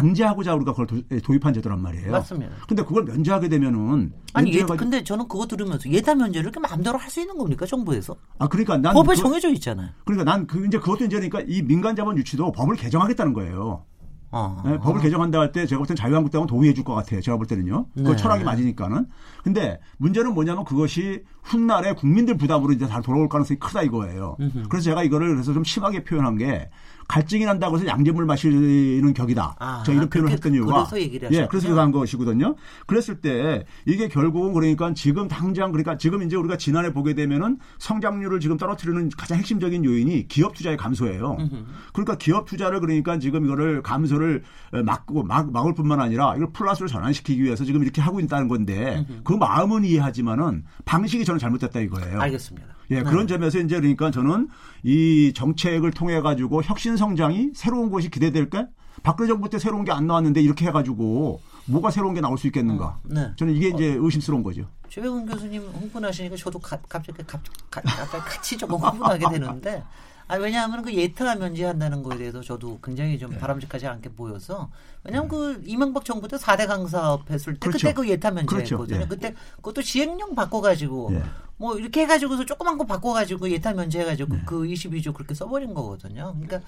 [0.00, 2.10] 방지하고자 우리가 그걸 도, 도입한 제도란 말이에요.
[2.12, 2.52] 맞습니다.
[2.68, 7.06] 근데 그걸 면제하게 되면은 아니 예, 근데 저는 그거 들으면서 예타 면제를 이렇게 마음대로 할
[7.10, 8.14] 수 있는 겁니까 정부에서?
[8.38, 9.88] 아 그러니까 난 법에 그- 정해져 있잖아요.
[10.04, 13.84] 그러니까 난 그 이제 그것도 이제 그러니까 이 민간 자본 유치도 법을 개정하겠다는 거예요.
[14.32, 14.60] 어.
[14.66, 17.20] 네, 법을 개정한다 할 때 제가 볼땐 자유한국당은 동의해 줄 것 같아요.
[17.22, 17.86] 제가 볼 때는요.
[17.94, 18.16] 그 네.
[18.16, 19.06] 철학이 맞으니까는.
[19.44, 24.36] 근데 문제는 뭐냐면 그것이 훗날에 국민들 부담으로 이제 다 돌아올 가능성이 크다 이거예요.
[24.68, 26.68] 그래서 제가 이거를 그래서 좀 심하게 표현한 게
[27.08, 29.56] 갈증이 난다고 해서 양잿물 마시는 격이다.
[29.58, 31.48] 아, 저 이런 표현을 했던 이유가 그래서 얘기를 예, 하셨군요.
[31.48, 32.56] 그래서 그거 한 것이거든요.
[32.86, 38.40] 그랬을 때 이게 결국은 그러니까 지금 당장 그러니까 지금 이제 우리가 지난해 보게 되면은 성장률을
[38.40, 41.36] 지금 떨어뜨리는 가장 핵심적인 요인이 기업 투자의 감소예요.
[41.92, 44.42] 그러니까 기업 투자를 그러니까 지금 이거를 감소를
[44.84, 49.32] 막고 막, 막을 뿐만 아니라 이걸 플러스로 전환시키기 위해서 지금 이렇게 하고 있다는 건데 그
[49.32, 52.20] 마음은 이해하지만은 방식이 저는 잘못됐다 이거예요.
[52.20, 52.75] 알겠습니다.
[52.90, 53.02] 예, 네.
[53.02, 54.48] 그런 점에서 이제 그러니까 저는
[54.82, 58.68] 이 정책을 통해 가지고 혁신 성장이 새로운 것이 기대될까?
[59.02, 62.98] 박근혜 정부 때 새로운 게 안 나왔는데 이렇게 해가지고 뭐가 새로운 게 나올 수 있겠는가?
[63.04, 63.30] 네.
[63.36, 64.66] 저는 이게 이제 의심스러운 거죠.
[64.88, 69.82] 최백운 교수님 흥분하시니까 저도 가- 갑자기 갑, 가- 같이 조금 흥분하게 되는데
[70.28, 74.70] 아, 왜냐하면 그 예타 면제한다는 거에 대해서 저도 굉장히 좀 바람직하지 않게 보여서
[75.04, 77.78] 왜냐하면 그 이명박 정부 때 4대 강사업 했을 때 그렇죠.
[77.78, 78.86] 그때 그 예타 면제했거든요.
[78.86, 79.02] 그렇죠.
[79.02, 79.06] 예.
[79.06, 81.22] 그때 그것도 시행령 바꿔가지고 예.
[81.58, 86.34] 뭐 이렇게 해가지고서 조그만 거 바꿔가지고 예타 면제해가지고 그 22조 그렇게 써버린 거거든요.
[86.34, 86.60] 그러니까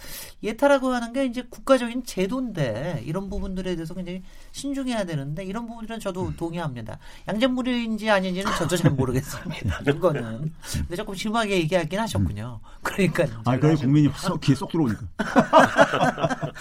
[0.43, 4.23] 예타라고 하는 게 이제 국가적인 제도인데 이런 부분들에 대해서 굉장히
[4.53, 6.99] 신중해야 되는데 이런 부분들은 저도 동의합니다.
[7.29, 9.79] 양잿물인지 아닌지는 저도 잘 모르겠습니다.
[9.85, 10.53] 그거는.
[10.73, 12.61] 근데 조금 심하게 얘기하긴 하셨군요.
[12.83, 13.27] 그러니까.
[13.45, 15.07] 아, 그래 국민이 쏙, 귀에 쏙 들어오니까.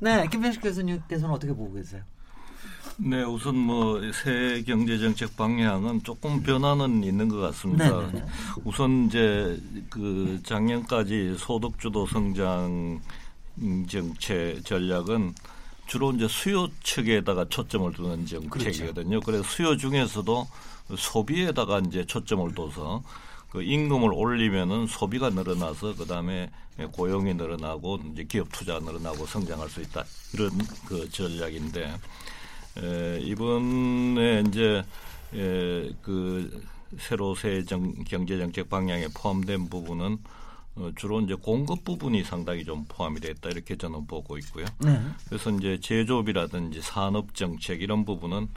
[0.00, 2.02] 네, 김병식 교수님께서는 어떻게 보고 계세요?
[3.02, 7.88] 네, 우선 뭐 새 경제 정책 방향은 조금 변화는 있는 것 같습니다.
[7.88, 8.26] 네, 네, 네.
[8.64, 9.58] 우선 이제
[9.88, 13.00] 그 작년까지 소득 주도 성장
[13.88, 15.34] 정책 전략은
[15.86, 19.20] 주로 이제 수요 측에다가 초점을 두는 정책이거든요.
[19.20, 20.46] 그래서 수요 중에서도
[20.96, 23.02] 소비에다가 이제 초점을 둬서
[23.50, 26.50] 그 임금을 올리면은 소비가 늘어나서 그 다음에
[26.92, 30.50] 고용이 늘어나고 이제 기업 투자가 늘어나고 성장할 수 있다 이런
[30.86, 31.96] 그 전략인데
[32.78, 34.82] 에, 이번에 이제
[35.34, 36.62] 에, 그
[36.98, 40.18] 새로 새 정, 경제 정책 방향에 포함된 부분은
[40.76, 44.64] 어, 주로 이제 공급 부분이 상당히 좀 포함이 됐다 이렇게 저는 보고 있고요.
[44.78, 45.00] 네.
[45.28, 48.48] 그래서 이제 제조업이라든지 산업 정책 이런 부분은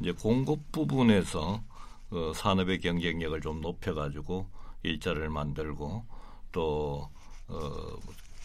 [0.00, 1.62] 이제 공급 부분에서
[2.10, 4.46] 어, 산업의 경쟁력을 좀 높여가지고
[4.82, 6.04] 일자리를 만들고
[6.52, 7.08] 또
[7.48, 7.98] 어,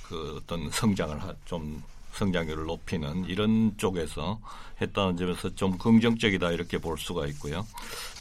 [0.03, 1.83] 그 어떤 성장을 하, 좀
[2.17, 4.39] 성장률을 높이는 이런 쪽에서
[4.81, 7.65] 했다는 점에서 좀 긍정적이다 이렇게 볼 수가 있고요.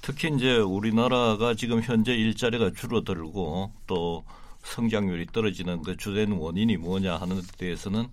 [0.03, 4.25] 특히 이제 우리나라가 지금 현재 일자리가 줄어들고 또
[4.63, 8.09] 성장률이 떨어지는 그 주된 원인이 뭐냐 하는 데 대해서는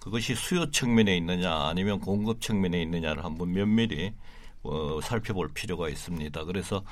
[0.00, 4.12] 그것이 수요 측면에 있느냐 아니면 공급 측면에 있느냐를 한번 면밀히
[4.62, 6.44] 어, 살펴볼 필요가 있습니다.
[6.44, 6.82] 그래서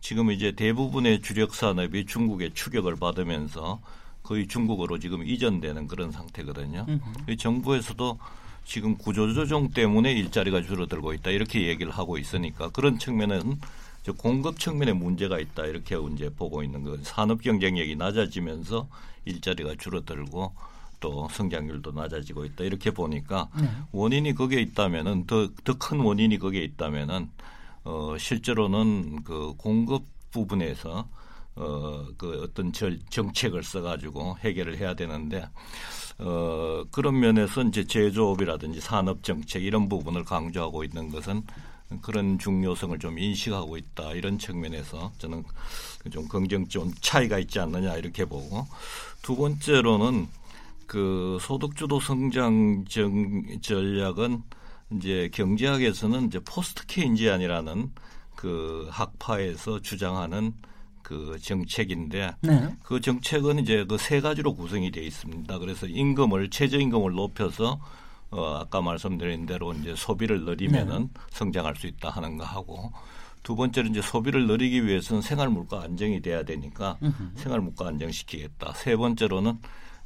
[0.00, 3.80] 지금 이제 대부분의 주력 산업이 중국의 추격을 받으면서
[4.24, 6.86] 거의 중국으로 지금 이전되는 그런 상태거든요.
[7.28, 8.18] 이 정부에서도
[8.64, 13.60] 지금 구조조정 때문에 일자리가 줄어들고 있다 이렇게 얘기를 하고 있으니까 그런 측면은
[14.02, 18.88] 저 공급 측면에 문제가 있다 이렇게 이제 보고 있는 거 산업 경쟁력이 낮아지면서
[19.26, 20.52] 일자리가 줄어들고
[21.00, 23.68] 또 성장률도 낮아지고 있다 이렇게 보니까 네.
[23.92, 27.28] 원인이 거기에 있다면은 더 더 큰 원인이 거기에 있다면은
[27.84, 31.06] 어 실제로는 그 공급 부분에서
[31.56, 35.48] 어 그 어떤 절, 정책을 써가지고 해결을 해야 되는데
[36.18, 41.42] 어 그런 면에서 이제 제조업이라든지 산업 정책 이런 부분을 강조하고 있는 것은
[42.02, 44.12] 그런 중요성을 좀 인식하고 있다.
[44.12, 45.44] 이런 측면에서 저는
[46.10, 48.66] 좀 긍정적 차이가 있지 않느냐 이렇게 보고
[49.22, 50.28] 두 번째로는
[50.86, 54.42] 그 소득주도 성장 정, 전략은
[54.92, 57.90] 이제 경제학에서는 이제 포스트 케인지안이라는
[58.36, 60.52] 그 학파에서 주장하는
[61.04, 62.76] 그 정책인데 네.
[62.82, 65.58] 그 정책은 이제 그 세 가지로 구성이 되어 있습니다.
[65.58, 67.78] 그래서 임금을 최저임금을 높여서
[68.30, 72.90] 어 아까 말씀드린 대로 이제 소비를 늘리면은 성장할 수 있다 하는 거 하고
[73.44, 76.98] 두 번째로 이제 소비를 늘리기 위해서는 생활 물가 안정이 돼야 되니까
[77.36, 78.72] 생활 물가 안정시키겠다.
[78.74, 79.58] 세 번째로는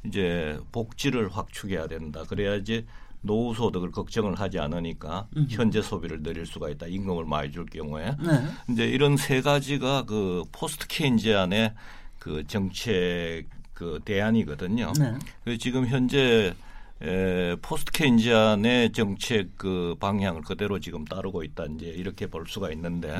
[0.05, 2.23] 이제 복지를 확충해야 된다.
[2.27, 2.85] 그래야지
[3.21, 6.87] 노후 소득을 걱정을 하지 않으니까 현재 소비를 늘릴 수가 있다.
[6.87, 8.45] 임금을 많이 줄 경우에 네.
[8.69, 11.73] 이제 이런 세 가지가 그 post Keynesian의
[12.17, 14.93] 그 정책 그 대안이거든요.
[14.99, 15.13] 네.
[15.43, 16.53] 그래서 지금 현재
[17.01, 23.17] 에, post Keynesian의 정책 그 방향을 그대로 지금 따르고 있다 이제 이렇게 볼 수가 있는데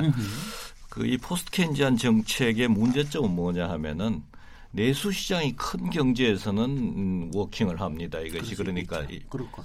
[0.90, 4.22] 그 이 post Keynesian 정책의 문제점은 뭐냐 하면은
[4.72, 8.20] 내수 시장이 큰 경제에서는 음, 워킹을 합니다.
[8.20, 9.04] 이것이 그러니까.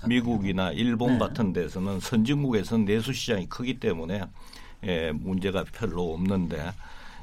[0.07, 1.19] 미국이나 일본 네.
[1.19, 4.23] 같은 데서는 선진국에서는 내수 시장이 크기 때문에
[4.83, 6.71] 예, 문제가 별로 없는데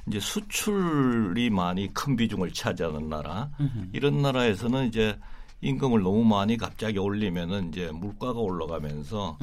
[0.06, 3.50] 이제 수출이 많이 큰 비중을 차지하는 나라
[3.92, 5.16] 이런 나라에서는 이제
[5.60, 9.38] 임금을 너무 많이 갑자기 올리면은 이제 물가가 올라가면서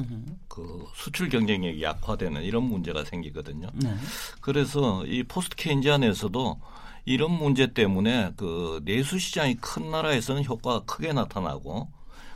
[0.48, 3.68] 그 수출 경쟁력이 약화되는 이런 문제가 생기거든요.
[3.74, 3.94] 네.
[4.42, 6.60] 그래서 이 포스트 케인지안에서도
[7.04, 11.88] 이런 문제 때문에 그 내수 시장이 큰 나라에서는 효과가 크게 나타나고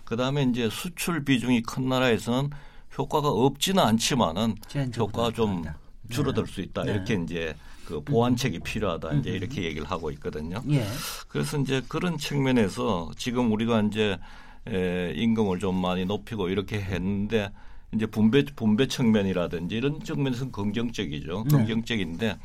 [0.05, 2.51] 그다음에 이제 수출 비중이 큰 나라에서는
[2.97, 4.57] 효과가 없지는 않지만은
[4.97, 5.79] 효과가 좀 나타난다.
[6.11, 6.85] 줄어들 수 있다.
[6.85, 6.93] 네.
[6.93, 7.55] 이렇게 이제
[7.87, 9.13] 그 보완책이 필요하다.
[9.15, 10.63] 이제 이렇게 얘기를 하고 있거든요.
[10.71, 10.87] 예.
[11.29, 14.19] 그래서 이제 그런 측면에서 지금 우리가 이제
[14.67, 17.51] 에, 임금을 좀 많이 높이고 이렇게 했는데
[17.95, 21.45] 이제 분배 분배 측면이라든지 이런 측면에서는 긍정적이죠.
[21.45, 21.51] 네.
[21.51, 22.39] 긍정적인데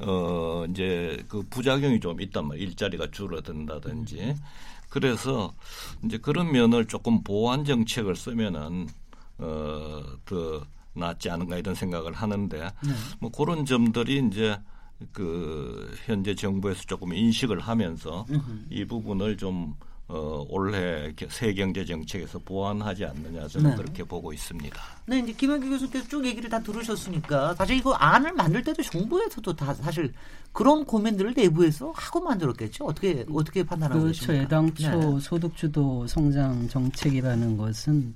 [0.00, 2.68] 어 이제 그 부작용이 좀 있단 말이에요.
[2.68, 4.34] 일자리가 줄어든다든지.
[4.88, 5.54] 그래서
[6.04, 8.88] 이제 그런 면을 조금 보완 정책을 쓰면은
[9.38, 12.70] 어더 낫지 않은가 이런 생각을 하는데
[13.20, 14.58] 뭐 그런 점들이 이제
[15.12, 18.26] 그 현재 정부에서 조금 인식을 하면서
[18.68, 19.74] 이 부분을 좀
[20.12, 23.76] 어, 올해 겨- 새 경제 정책에서 보완하지 않느냐 저는 네.
[23.76, 24.76] 그렇게 보고 있습니다.
[25.06, 29.72] 네, 이제 김현기 교수께서 쭉 얘기를 다 들으셨으니까 사실 이거 안을 만들 때도 정부에서도 다
[29.74, 30.12] 사실
[30.52, 32.84] 그런 고민들을 내부에서 하고 만들었겠죠.
[32.86, 34.20] 어떻게 어떻게 판단하고 그렇죠.
[34.26, 34.42] 계십니까?
[34.44, 35.20] 애당초 네.
[35.20, 38.14] 소득주도 성장 정책이라는 것은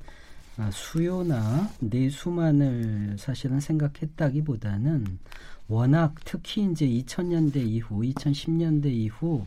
[0.56, 5.18] 아, 수요나 내수만을 사실은 생각했다기보다는
[5.68, 9.46] 워낙 특히 이제 2000년대 이후, 2010년대 이후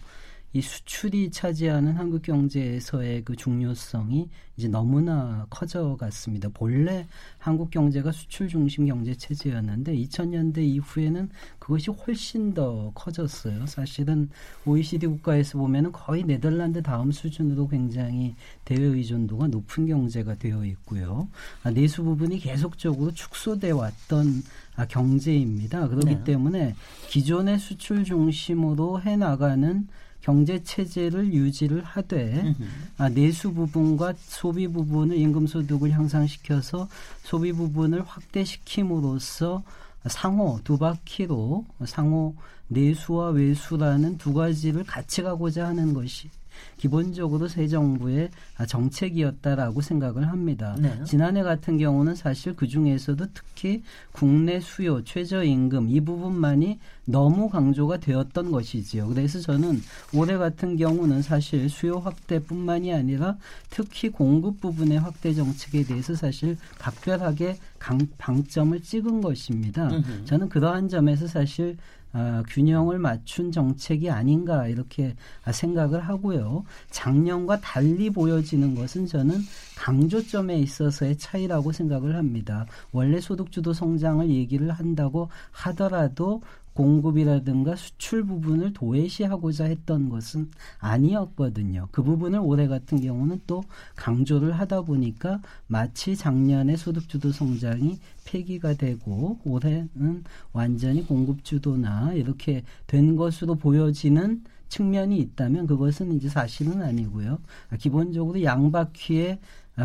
[0.58, 6.50] 이 수출이 차지하는 한국 경제에서의 그 중요성이 이제 너무나 커져갔습니다.
[6.50, 7.06] 본래
[7.38, 13.68] 한국 경제가 수출 중심 경제 체제였는데 2000년대 이후에는 그것이 훨씬 더 커졌어요.
[13.68, 14.32] 사실은
[14.66, 18.34] OECD 국가에서 보면은 거의 네덜란드 다음 수준으로 굉장히
[18.66, 21.28] 대외 의존도가 높은 경제가 되어 있고요.
[21.62, 24.42] 아, 내수 부분이 계속적으로 축소돼 왔던
[24.76, 25.88] 아, 경제입니다.
[25.88, 26.24] 그렇기 네.
[26.24, 26.76] 때문에
[27.10, 29.88] 기존의 수출 중심으로 해 나가는
[30.28, 32.54] 경제 체제를 유지를 하되
[32.98, 36.90] 아, 내수 부분과 소비 부분을 임금 소득을 향상시켜서
[37.24, 39.64] 소비 부분을 확대시킴으로써
[40.08, 42.36] 상호 두 바퀴로 상호
[42.68, 46.30] 내수와 외수라는 두 가지를 같이 가고자 하는 것이
[46.78, 48.30] 기본적으로 새 정부의
[48.68, 50.76] 정책이었다라고 생각을 합니다.
[50.80, 51.04] 네.
[51.06, 58.52] 지난해 같은 경우는 사실 그 중에서도 특히 국내 수요, 최저임금 이 부분만이 너무 강조가 되었던
[58.52, 59.08] 것이지요.
[59.08, 59.82] 그래서 저는
[60.14, 63.38] 올해 같은 경우는 사실 수요 확대뿐만이 아니라
[63.70, 69.88] 특히 공급 부분의 확대 정책에 대해서 사실 각별하게 강, 방점을 찍은 것입니다.
[69.90, 70.26] 음흠.
[70.26, 71.78] 저는 그러한 점에서 사실
[72.14, 76.64] 아, 균형을 맞춘 정책이 아닌가 이렇게 아, 생각을 하고요.
[76.90, 79.40] 작년과 달리 보여지는 것은 저는
[79.78, 82.66] 강조점에 있어서의 차이라고 생각을 합니다.
[82.92, 86.42] 원래 소득주도 성장을 얘기를 한다고 하더라도
[86.78, 91.88] 공급이라든가 수출 부분을 도외시하고자 했던 것은 아니었거든요.
[91.92, 93.64] 그 부분을 올해 같은 경우는 또
[93.96, 103.56] 강조를 하다 보니까 마치 작년에 소득주도 성장이 폐기가 되고 올해는 완전히 공급주도나 이렇게 된 것으로
[103.56, 107.40] 보여지는 측면이 있다면 그것은 이제 사실은 아니고요.
[107.80, 109.40] 기본적으로 양바퀴에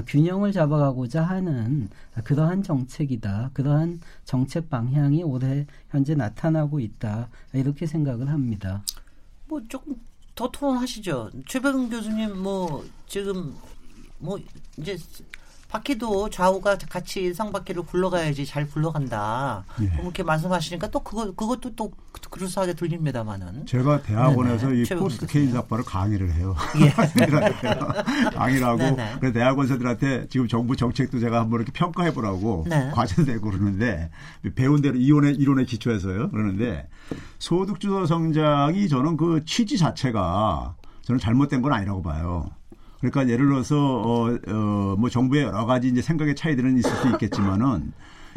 [0.07, 1.91] 균형을 잡아가고자 하는
[2.25, 3.51] 그러한 정책이다.
[3.53, 7.29] 그러한 정책 방향이 올해 현재 나타나고 있다.
[7.53, 8.83] 이렇게 생각을 합니다.
[9.47, 9.95] 뭐 조금
[10.35, 11.31] 더 토론하시죠.
[11.47, 13.55] 최백은 교수님 뭐 지금
[14.19, 14.39] 뭐
[14.79, 14.97] 이제
[15.73, 19.65] 바퀴도 좌우가 같이 쌍바퀴를 굴러가야지 잘 굴러간다.
[19.81, 19.87] 예.
[19.87, 21.91] 뭐 이렇게 말씀하시니까 또 그거 그것도 또
[22.31, 23.65] 그럴싸하게 들립니다만은.
[23.65, 24.83] 제가 대학원에서 네네.
[24.83, 25.27] 이 포스트.
[25.27, 26.55] 케인즈 학파를 강의를 해요.
[26.79, 26.91] 예.
[28.37, 28.97] 강의를 하고.
[29.19, 32.91] 그래서 대학원생들한테 지금 정부 정책도 제가 한번 이렇게 평가해 보라고 네.
[32.93, 34.11] 과제도 내고 그러는데
[34.55, 36.33] 배운 대로 이론의 이론에 기초해서요.
[36.33, 36.87] 그러는데
[37.39, 42.51] 소득주도 성장이 저는 그 취지 자체가 저는 잘못된 건 아니라고 봐요.
[43.03, 47.93] 그러니까 예를 들어서 어, 어, 뭐 정부의 여러 가지 이제 생각의 차이들은 있을 수 있겠지만은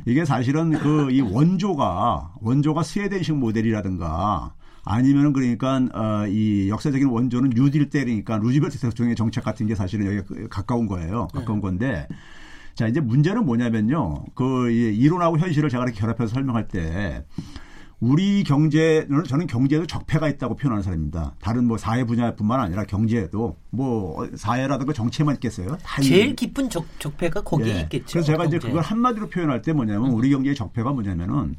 [0.05, 7.89] 이게 사실은 그 이 원조가 원조가 스웨덴식 모델이라든가 아니면은 그러니까 어, 이 역사적인 원조는 뉴딜
[7.89, 11.27] 때 그러니까 루즈벨트 대통령의 정책 같은 게 사실은 여기 가까운 거예요.
[11.33, 12.07] 가까운 건데
[12.73, 14.25] 자 이제 문제는 뭐냐면요.
[14.35, 17.23] 그이 이론하고 현실을 제가 이렇게 결합해서 설명할 때
[17.99, 21.33] 우리 경제는 저는 경제에도 적폐가 있다고 표현하는 사람입니다.
[21.39, 25.77] 다른 뭐 사회 분야뿐만 아니라 경제에도 뭐 사회라든가 정치에만 있겠어요.
[25.81, 27.79] 다 제일 깊은 적, 적폐가 거기에 예.
[27.81, 28.05] 있겠죠.
[28.13, 28.67] 그래서 제가 이제 경제.
[28.67, 31.55] 그걸 한마디로 표현할 때 뭐냐면 우리 경제의 적폐가 뭐냐면은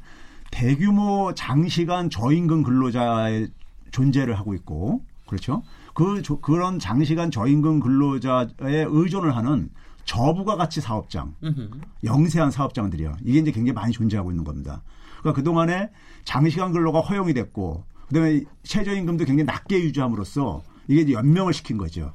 [0.51, 3.49] 대규모 장시간 저임금 근로자의
[3.91, 5.63] 존재를 하고 있고 그렇죠.
[5.95, 9.71] 그 조- 그런 장시간 저임금 근로자에 의존을 하는
[10.05, 11.69] 저부가 가치 사업장, 음흠.
[12.05, 13.17] 영세한 사업장들이요.
[13.25, 14.83] 이게 이제 굉장히 많이 존재하고 있는 겁니다.
[15.27, 15.91] 그러니까 그동안에
[16.25, 22.13] 장시간 근로가 허용이 됐고 그다음에 최저임금도 굉장히 낮게 유지함으로써 이게 이제 연명을 시킨 거죠.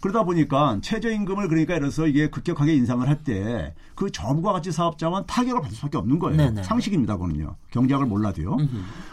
[0.00, 5.24] 그러다 보니까 최저임금을 그러니까 예를 들어서 이게 급격하게 인상을 할 때 그 저부가 가치 사업자만
[5.26, 6.36] 타격을 받을 수밖에 없는 거예요.
[6.36, 6.62] 네네.
[6.64, 7.54] 상식입니다, 그거는요.
[7.70, 8.56] 경제학을 몰라도요.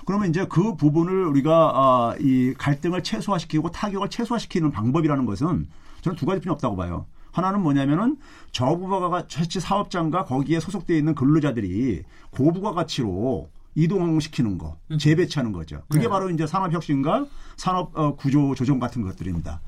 [0.05, 5.67] 그러면 이제 그 부분을 우리가 아, 이 갈등을 최소화시키고 타격을 최소화시키는 방법이라는 것은
[6.01, 7.05] 저는 두 가지뿐이 없다고 봐요.
[7.31, 8.17] 하나는 뭐냐면은
[8.51, 15.81] 저부가 가치 사업장과 거기에 소속되어 있는 근로자들이 고부가 가치로 이동시키는 거, 재배치하는 거죠.
[15.87, 16.09] 그게 네.
[16.09, 19.61] 바로 이제 산업혁신과 산업 어, 구조 조정 같은 것들입니다.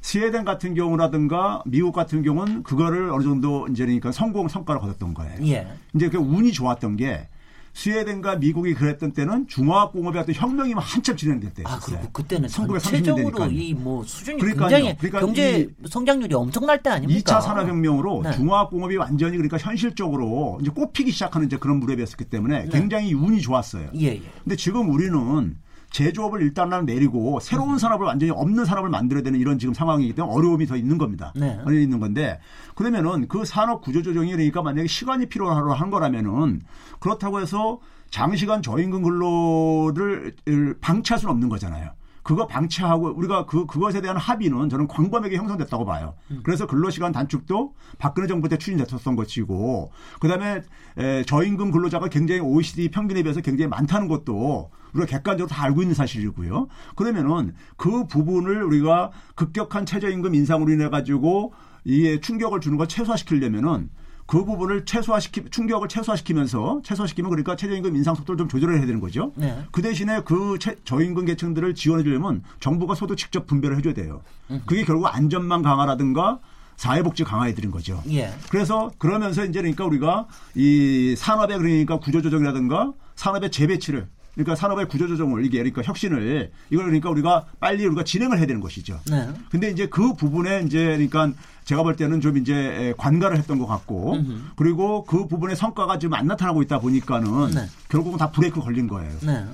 [0.00, 5.46] 스웨덴 같은 경우라든가 미국 같은 경우는 그거를 어느 정도 이제 그러니까 성공 성과를 거뒀던 거예요.
[5.46, 5.66] 예.
[5.94, 7.28] 이제 그 운이 좋았던 게
[7.74, 11.74] 스웨덴과 미국이 그랬던 때는 중화학공업의 어떤 혁명이 한참 진행될 때였어요.
[11.76, 13.46] 아, 그리고 그때는 1930 전체적으로.
[13.50, 14.68] 이 뭐 수준이 그러니까요.
[14.68, 17.38] 굉장히 그러니까 경제 이 성장률이 엄청날 때 아닙니까?
[17.38, 18.32] 2차 산업혁명으로 네.
[18.32, 22.68] 중화학공업이 완전히 그러니까 현실적으로 이제 꼽히기 시작하는 이제 그런 무렵이었기 때문에 네.
[22.70, 23.88] 굉장히 운이 좋았어요.
[23.94, 24.22] 예, 예.
[24.44, 25.56] 근데 지금 우리는
[25.92, 27.40] 제조업을 일단은 내리고 음.
[27.40, 31.32] 새로운 산업을 완전히 없는 산업을 만들어야 되는 이런 지금 상황이기 때문에 어려움이 더 있는 겁니다.
[31.36, 31.58] 네.
[31.64, 32.40] 어려움이 있는 건데
[32.74, 36.60] 그러면은 그 산업 구조 조정이 그러니까 만약에 시간이 필요로 한 거라면은
[36.98, 37.78] 그렇다고 해서
[38.10, 40.34] 장시간 저임금 근로를
[40.80, 41.90] 방치할 수는 없는 거잖아요.
[42.22, 46.14] 그거 방치하고 우리가 그 그것에 대한 합의는 저는 광범위하게 형성됐다고 봐요.
[46.44, 50.62] 그래서 근로시간 단축도 박근혜 정부 때 추진됐었던 것이고 그다음에
[50.98, 55.94] 에, 저임금 근로자가 굉장히 OECD 평균에 비해서 굉장히 많다는 것도 우리가 객관적으로 다 알고 있는
[55.94, 56.68] 사실이고요.
[56.96, 61.54] 그러면은 그 부분을 우리가 급격한 최저임금 인상으로 인해 가지고
[61.84, 63.90] 이에 충격을 주는 걸 최소화시키려면은
[64.32, 69.30] 그 부분을 최소화시키 충격을 최소화시키면서 최소화시키면 그러니까 최저임금 인상 속도를 좀 조절을 해야 되는 거죠.
[69.34, 69.62] 네.
[69.70, 74.22] 그 대신에 그 최, 저임금 계층들을 지원해 주려면 정부가 소득 직접 분배를 해줘야 돼요.
[74.64, 76.38] 그게 결국 안전망 강화라든가
[76.76, 78.02] 사회복지 강화해 드린 거죠.
[78.10, 78.32] 예.
[78.48, 85.58] 그래서 그러면서 이제 그러니까 우리가 이 산업의 그러니까 구조조정이라든가 산업의 재배치를 그러니까 산업의 구조조정을 이게
[85.58, 88.98] 그러니까 혁신을 이걸 그러니까 우리가 빨리 우리가 진행을 해야 되는 것이죠.
[89.10, 89.28] 네.
[89.50, 91.32] 근데 이제 그 부분에 이제 그러니까
[91.64, 94.16] 제가 볼 때는 좀 이제 관가를 했던 것 같고
[94.56, 97.66] 그리고 그 부분의 성과가 지금 안 나타나고 있다 보니까는 네.
[97.88, 99.12] 결국은 다 브레이크 걸린 거예요.
[99.20, 99.44] 네.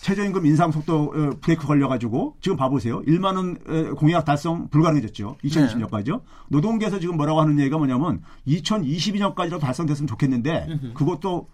[0.00, 3.02] 최저임금 인상 속도 어, 브레이크 걸려가지고 지금 봐보세요.
[3.02, 5.36] 1만 원 어, 공약 달성 불가능해졌죠.
[5.44, 6.20] 2020년까지요.
[6.48, 11.48] 노동계에서 지금 뭐라고 하는 얘기가 뭐냐면 2022년까지라도 달성됐으면 좋겠는데 그것도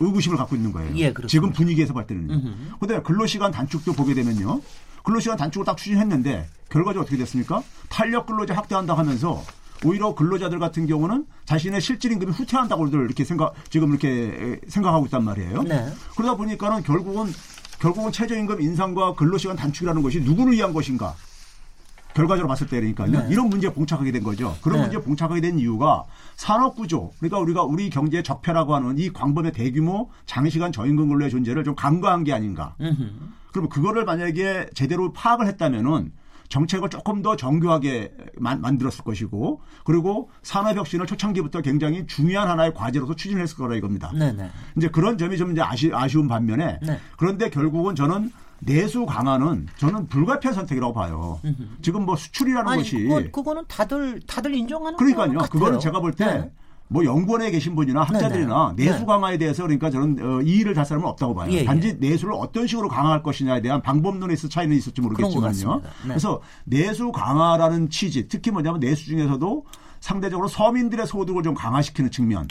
[0.00, 0.96] 의구심을 갖고 있는 거예요.
[0.98, 1.14] 예.
[1.28, 2.42] 지금 분위기에서 볼 때는요.
[2.80, 4.60] 그런데 근로시간 단축도 보게 되면요.
[5.04, 7.62] 근로시간 단축을 딱 추진했는데 결과적으로 어떻게 됐습니까?
[7.88, 9.42] 탄력 근로자 확대한다 하면서
[9.84, 15.62] 오히려 근로자들 같은 경우는 자신의 실질 임금이 후퇴한다고들 이렇게 생각 지금 이렇게 생각하고 있단 말이에요.
[15.62, 15.86] 네.
[16.16, 17.32] 그러다 보니까는 결국은
[17.78, 21.14] 결국은 최저임금 인상과 근로시간 단축이라는 것이 누구를 위한 것인가?
[22.12, 23.10] 결과적으로 봤을 때 그러니까요.
[23.10, 23.28] 네.
[23.30, 24.56] 이런 문제에 봉착하게 된 거죠.
[24.60, 24.82] 그런 네.
[24.82, 26.04] 문제에 봉착하게 된 이유가
[26.40, 27.10] 산업 구조.
[27.18, 32.24] 그러니까 우리가 우리 경제의 적폐라고 하는 이 광범의 대규모 장시간 저임금 근로의 존재를 좀 간과한
[32.24, 32.74] 게 아닌가.
[33.52, 36.12] 그러면 그거를 만약에 제대로 파악을 했다면은
[36.48, 43.16] 정책을 조금 더 정교하게 만, 만들었을 것이고 그리고 산업 혁신을 초창기부터 굉장히 중요한 하나의 과제로서
[43.16, 44.10] 추진했을 거라 이겁니다.
[44.14, 44.32] 네.
[44.32, 44.50] 네.
[44.78, 46.98] 이제 그런 점이 좀 이제 아쉬, 아쉬운 반면에 네.
[47.18, 51.40] 그런데 결국은 저는 내수 강화는 저는 불가피한 선택이라고 봐요.
[51.82, 55.38] 지금 뭐 수출이라는 아니 것이 그건 그거는 다들 다들 인정하는 그러니까요.
[55.38, 55.80] 것 그거는.
[55.80, 56.50] 제가 볼때 네.
[56.88, 58.90] 뭐 연구원에 계신 분이나 학자들이나 네, 네.
[58.90, 61.50] 내수 강화에 대해서 그러니까 저는 어, 이의를 달 사람은 없다고 봐요.
[61.52, 61.64] 예, 예.
[61.64, 65.80] 단지 내수를 어떤 식으로 강화할 것이냐에 대한 방법론에 있어 차이는 있을지 모르겠지만요.
[65.84, 66.08] 네.
[66.08, 69.64] 그래서 내수 강화라는 취지, 특히 뭐냐면 내수 중에서도
[70.00, 72.48] 상대적으로 서민들의 소득을 좀 강화시키는 측면,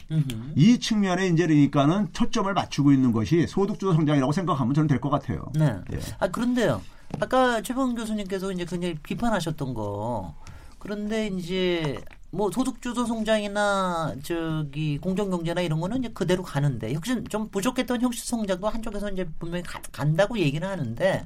[0.55, 5.45] 이 측면에 이제 그러니까는 초점을 맞추고 있는 것이 소득주도 성장이라고 생각하면 저는 될 것 같아요.
[5.55, 5.75] 네.
[5.93, 5.99] 예.
[6.19, 6.81] 아 그런데요.
[7.19, 10.35] 아까 최범 교수님께서 이제 굉장히 비판하셨던 거.
[10.77, 11.99] 그런데 이제
[12.31, 18.69] 뭐 소득주도 성장이나 저기 공정경제나 이런 거는 이제 그대로 가는데 혁신 좀 부족했던 혁신 성장도
[18.69, 21.25] 한쪽에서 이제 분명히 가- 간다고 얘기는 하는데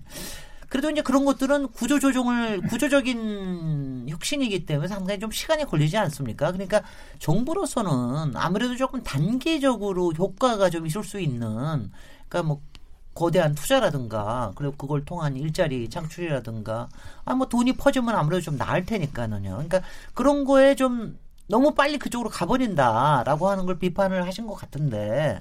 [0.74, 6.51] 그래도 이제 그런 것들은 구조 조정을 구조적인 혁신이기 때문에 상당히 좀 시간이 걸리지 않습니까?
[6.51, 6.82] 그러니까
[7.19, 11.91] 정부로서는 아무래도 조금 단계적으로 효과가 좀 있을 수 있는
[12.28, 12.61] 그러니까 뭐
[13.13, 16.89] 거대한 투자라든가 그리고 그걸 통한 일자리 창출이라든가
[17.24, 19.51] 아 뭐 돈이 퍼지면 아무래도 좀 나을 테니까는요.
[19.51, 19.82] 그러니까
[20.15, 25.39] 그런 거에 좀 너무 빨리 그쪽으로 가버린다라고 하는 걸 비판을 하신 것 같은데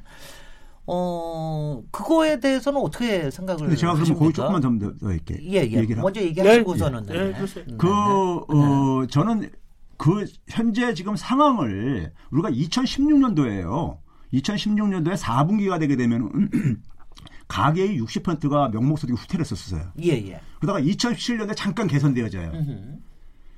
[0.87, 4.19] 어 그거에 대해서는 어떻게 생각을 근데 제가 그러면?
[4.19, 5.79] 거기 조금만 더, 더 이렇게 예, 예.
[5.79, 7.33] 얘기를 먼저 얘기하시고서는 네, 네.
[7.33, 7.47] 네.
[7.47, 7.93] 네, 그, 네.
[7.93, 9.51] 어, 저는
[9.97, 13.99] 그 현재 지금 상황을 우리가 2016년도에요.
[14.35, 16.51] 2016년도에 4분기가 되게 되면
[17.47, 19.93] 가계의 60%가 명목소득이 후퇴를 했었어요.
[20.03, 20.41] 예, 예.
[20.59, 22.51] 그러다가 2017년에 잠깐 개선되어져요.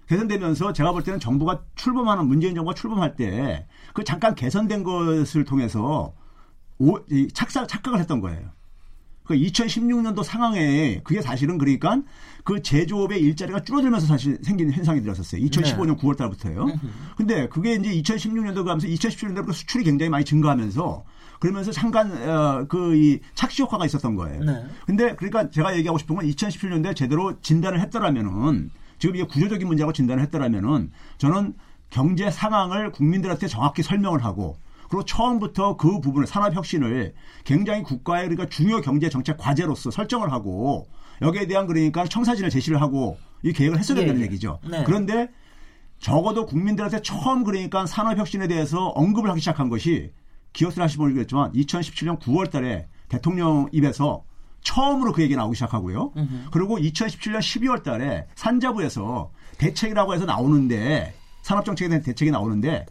[0.09, 6.12] 개선되면서 제가 볼 때는 정부가 출범하는 문재인 정부가 출범할 때 그 잠깐 개선된 것을 통해서
[6.79, 8.51] 오, 이 착각, 착각을 했던 거예요.
[9.25, 12.03] 그 2016년도 상황에 그게 사실은 그러니까
[12.45, 15.41] 그 제조업의 일자리가 줄어들면서 사실 생긴 현상이 들었었어요.
[15.47, 16.66] 2015년 9월 달부터요.
[17.16, 21.05] 근데 그게 이제 2016년도 가면서 2017년도 수출이 굉장히 많이 증가하면서
[21.41, 24.45] 그러면서 잠깐 어, 그이 착시 효과가 있었던 거예요.
[24.45, 24.66] 네.
[24.87, 30.22] 근데 그러니까 제가 얘기하고 싶은 건 2017년도에 제대로 진단을 했더라면은 지금 이게 구조적인 문제라고 진단을
[30.25, 31.55] 했더라면은 저는
[31.89, 34.59] 경제 상황을 국민들한테 정확히 설명을 하고
[34.95, 40.86] 그리고 처음부터 그 부분을 산업 혁신을 굉장히 국가의 그러니까 중요 경제 정책 과제로서 설정을 하고
[41.20, 44.26] 여기에 대한 그러니까 청사진을 제시를 하고 이 계획을 했어야 된다는 예, 예.
[44.26, 44.61] 얘기죠.
[44.70, 44.84] 네.
[44.84, 45.30] 그런데
[45.99, 50.12] 적어도 국민들한테 처음 그러니까 산업 혁신에 대해서 언급을 하기 시작한 것이
[50.53, 54.22] 기억을 하시면 모르겠지만 2017년 9월 달에 대통령 입에서
[54.62, 56.12] 처음으로 그 얘기 나오기 시작하고요.
[56.53, 62.86] 그리고 2017년 12월 달에 산자부에서 대책이라고 해서 나오는데 산업정책에 대한 대책이 나오는데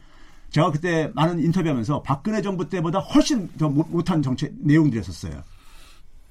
[0.53, 5.41] 제가 그때 많은 인터뷰하면서 박근혜 정부 때보다 훨씬 더 못- 못한 정책 내용들이었었어요.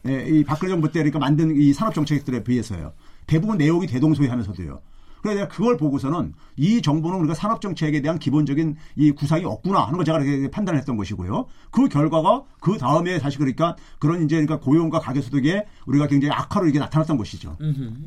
[0.07, 2.93] 예, 이 박근혜 정부 때 그러니까 만든 이 산업 정책들에 비해서요.
[3.27, 4.81] 대부분 내용이 대동소이하면서도요.
[5.23, 9.97] 그래서 내가 그걸 보고서는 이 정부는 우리가 산업 정책에 대한 기본적인 이 구상이 없구나 하는
[9.97, 11.47] 걸 제가 이렇게 판단을 했던 것이고요.
[11.73, 16.69] 그 결과가 그 다음에 사실 그러니까 그런 이제 그러니까 고용과 가계 소득에 우리가 굉장히 악화로
[16.69, 17.57] 이게 나타났던 것이죠.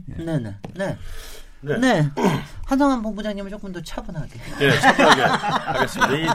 [0.08, 0.26] 네, 네.
[0.40, 0.56] 네.
[0.78, 0.98] 네.
[1.66, 2.10] 네.
[2.66, 4.40] 한성환 본부장님은 조금 더 차분하게.
[4.62, 6.16] 예, 차분하게 하겠습니다.
[6.16, 6.28] 이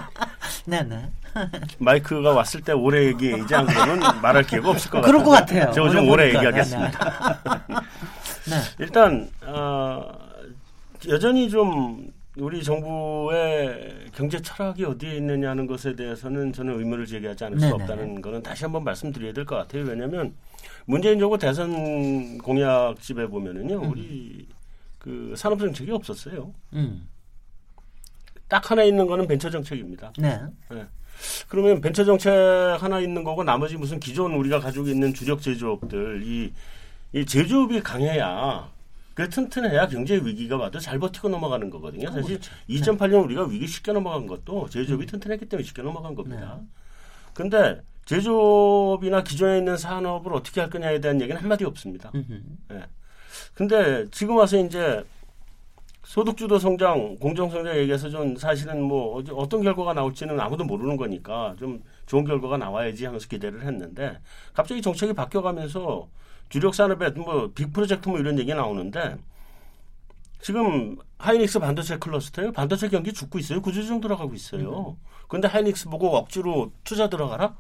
[0.67, 1.11] 네네.
[1.79, 5.13] 마이크가 왔을 때 오래 얘기하지 안 그러면 말할 기회가 없을 것 같아요.
[5.13, 5.73] 그럴 것 같아요.
[5.73, 6.27] 제가 좀 오래.
[6.29, 7.63] 얘기하겠습니다.
[8.49, 8.57] 네.
[8.79, 10.13] 일단 어,
[11.09, 17.67] 여전히 좀 우리 정부의 경제 철학이 어디에 있느냐는 것에 대해서는 저는 의문을 제기하지 않을 수
[17.67, 17.75] 네네.
[17.83, 19.85] 없다는 거는 다시 한번 말씀드려야 될 것 같아요.
[19.85, 20.33] 왜냐하면
[20.87, 24.47] 문재인 정부 대선 공약집에 보면은요, 우리
[25.01, 26.53] 그 산업 정책이 없었어요.
[26.75, 27.09] 음.
[28.47, 30.13] 딱 하나 있는 거는 벤처 정책입니다.
[30.19, 30.87] 네.
[31.49, 32.31] 그러면 벤처 정책
[32.79, 36.53] 하나 있는 거고 나머지 무슨 기존 우리가 가지고 있는 주력 제조업들 이,
[37.13, 38.71] 이 제조업이 강해야
[39.15, 42.11] 그 튼튼해야 경제 위기가 와도 잘 버티고 넘어가는 거거든요.
[42.11, 42.39] 사실
[42.69, 46.61] 2008년 우리가 위기 쉽게 넘어간 것도 제조업이 튼튼했기 때문에 쉽게 넘어간 겁니다.
[47.35, 52.11] 근데 제조업이나 기존에 있는 산업을 어떻게 할 거냐에 대한 얘기는 한마디 없습니다.
[52.15, 52.43] 음흠.
[53.47, 53.51] 예.
[53.55, 55.05] 근데 지금 와서 이제
[56.05, 62.25] 소득주도 성장, 공정성장 얘기해서 좀 사실은 뭐 어떤 결과가 나올지는 아무도 모르는 거니까 좀 좋은
[62.25, 64.19] 결과가 나와야지 하면서 기대를 했는데
[64.53, 66.09] 갑자기 정책이 바뀌어가면서
[66.49, 69.17] 주력 산업에 뭐 빅 프로젝트 뭐 이런 얘기 나오는데
[70.41, 72.53] 지금 하이닉스 반도체 클러스터요.
[72.53, 73.61] 반도체 경기 죽고 있어요.
[73.63, 74.97] 구조조정 들어가고 있어요.
[75.29, 77.55] 근데 하이닉스 보고 억지로 투자 들어가라?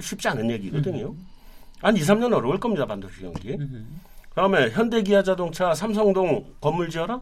[0.00, 1.14] 쉽지 않은 얘기거든요.
[1.80, 2.84] 한 2, 3년 어려울 겁니다.
[2.84, 3.56] 반도체 경기.
[3.56, 3.86] 그
[4.34, 7.20] 다음에 현대기아 자동차 삼성동 건물 지어라?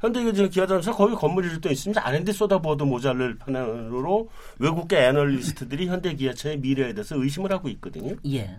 [0.00, 2.06] 현대기아 자동차 거기 건물 지을 때 있습니다.
[2.06, 4.28] R&D 쏟아부어도 모자랄 판으로
[4.58, 8.16] 외국계 애널리스트들이 현대기아차의 미래에 대해서 의심을 하고 있거든요.
[8.26, 8.58] 예.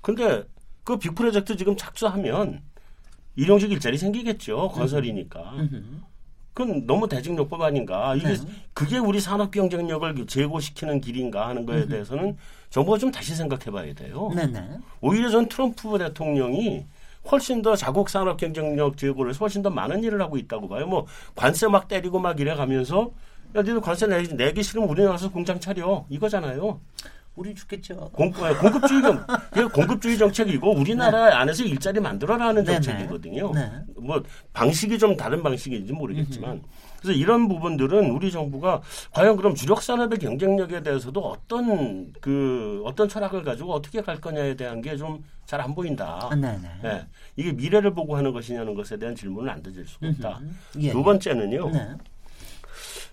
[0.00, 0.44] 근데
[0.82, 2.60] 그 빅 프로젝트 지금 착수하면
[3.36, 4.68] 일용직 일자리 생기겠죠.
[4.68, 5.54] 건설이니까.
[6.52, 8.14] 그건 너무 대직요법 아닌가.
[8.14, 8.36] 이게 네.
[8.74, 12.36] 그게 우리 산업 경쟁력을 제고시키는 길인가 하는 거에 대해서는
[12.70, 14.30] 정부가 좀 다시 생각해 봐야 돼요.
[14.36, 14.78] 네 네.
[15.00, 16.84] 오히려 전 트럼프 대통령이
[17.30, 20.86] 훨씬 더 자국 산업 경쟁력 제고를 훨씬 더 많은 일을 하고 있다고 봐요.
[20.86, 23.10] 뭐 관세 막 때리고 막 이래 가면서
[23.56, 26.04] 야, 니들 관세 내, 내기 싫으면 우리 나가서 공장 차려.
[26.08, 26.80] 이거잖아요.
[27.36, 28.10] 우리 죽겠죠.
[28.12, 32.80] 공, 예, 공급주의 경, 이게 공급주의 정책이고 우리나라 안에서 일자리 만들어라는 네네.
[32.80, 33.52] 정책이거든요.
[33.52, 33.70] 네.
[33.96, 34.22] 뭐
[34.52, 36.62] 방식이 좀 다른 방식인지 모르겠지만
[37.04, 38.80] 그래서 이런 부분들은 우리 정부가
[39.12, 44.80] 과연 그럼 주력 산업의 경쟁력에 대해서도 어떤 그 어떤 철학을 가지고 어떻게 갈 거냐에 대한
[44.80, 46.20] 게 좀 잘 안 보인다.
[46.22, 46.68] 아, 네네.
[46.84, 50.40] 예, 이게 미래를 보고 하는 것이냐는 것에 대한 질문은 안 던질 수가 없다.
[50.80, 50.90] 예.
[50.90, 51.70] 두 번째는요.
[51.70, 51.88] 네.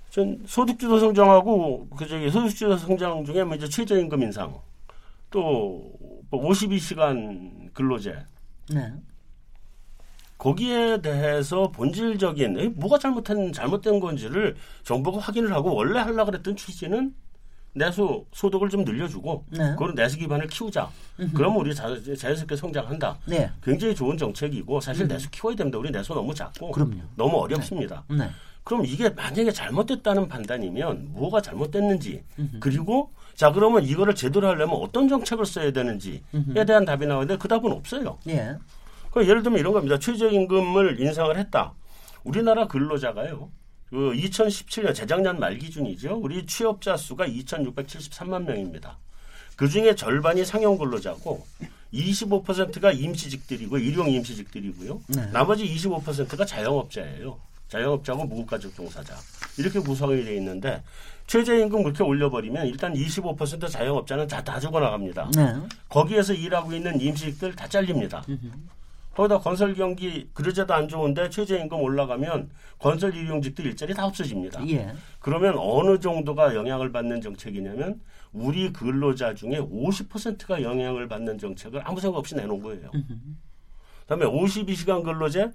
[0.09, 4.57] 전 소득주도 성장하고 그 저기 소득주도 성장 중에 뭐 이제 최저임금 인상
[5.29, 8.15] 또뭐 52시간 근로제
[8.73, 8.93] 네.
[10.41, 17.13] 거기에 대해서 본질적인 뭐가 잘못한 잘못된 건지를 정부가 확인을 하고 원래 하려고 그랬던 취지는
[17.73, 19.75] 내수 소득을 좀 늘려주고 네.
[19.77, 20.89] 그런 내수 기반을 키우자.
[21.35, 23.19] 그러면 우리 자, 자연스럽게 성장한다.
[23.27, 23.51] 네.
[23.61, 25.77] 굉장히 좋은 정책이고 사실 내수 키워야 됩니다.
[25.77, 26.95] 우리 내수 너무 작고 그럼요.
[27.15, 28.03] 너무 어렵습니다.
[28.09, 28.27] 네.
[28.63, 32.23] 그럼 이게 만약에 잘못됐다는 판단이면 뭐가 잘못됐는지
[32.59, 37.71] 그리고 자 그러면 이거를 제대로 하려면 어떤 정책을 써야 되는지에 대한 답이 나오는데 그 답은
[37.71, 38.17] 없어요.
[38.27, 38.57] 예.
[39.12, 39.99] 그 예를 들면 이런 겁니다.
[39.99, 41.74] 최저임금을 인상을 했다.
[42.24, 43.49] 우리나라 근로자가요.
[43.89, 46.20] 그 2017년 재작년 말 기준이죠.
[46.24, 48.97] 우리 취업자 수가 2,673만 명입니다.
[49.57, 51.45] 그 중에 절반이 상용 근로자고
[51.93, 55.01] 25%가 임시직들이고 일용 임시직들이고요.
[55.09, 55.26] 네.
[55.32, 57.38] 나머지 25%가 자영업자예요.
[57.68, 59.16] 자영업자고 무급가족 종사자
[59.57, 60.84] 이렇게 구성이 되어 있는데
[61.28, 65.32] 최저임금 그렇게 올려버리면 일단 25% 자영업자는 다, 다 죽어나갑니다.
[65.36, 65.55] 네.
[65.89, 68.24] 거기에서 일하고 있는 임시직들 다 잘립니다.
[69.16, 72.49] 거기다 건설 경기 그러자도 안 좋은데 최저임금 올라가면
[72.80, 74.68] 건설 일용직들 일자리 다 없어집니다.
[74.70, 74.93] 예.
[75.20, 77.99] 그러면 어느 정도가 영향을 받는 정책이냐면
[78.32, 82.89] 우리 근로자 중에 50%가 영향을 받는 정책을 아무 생각 없이 내놓은 거예요.
[84.01, 85.51] 그다음에 52시간 근로제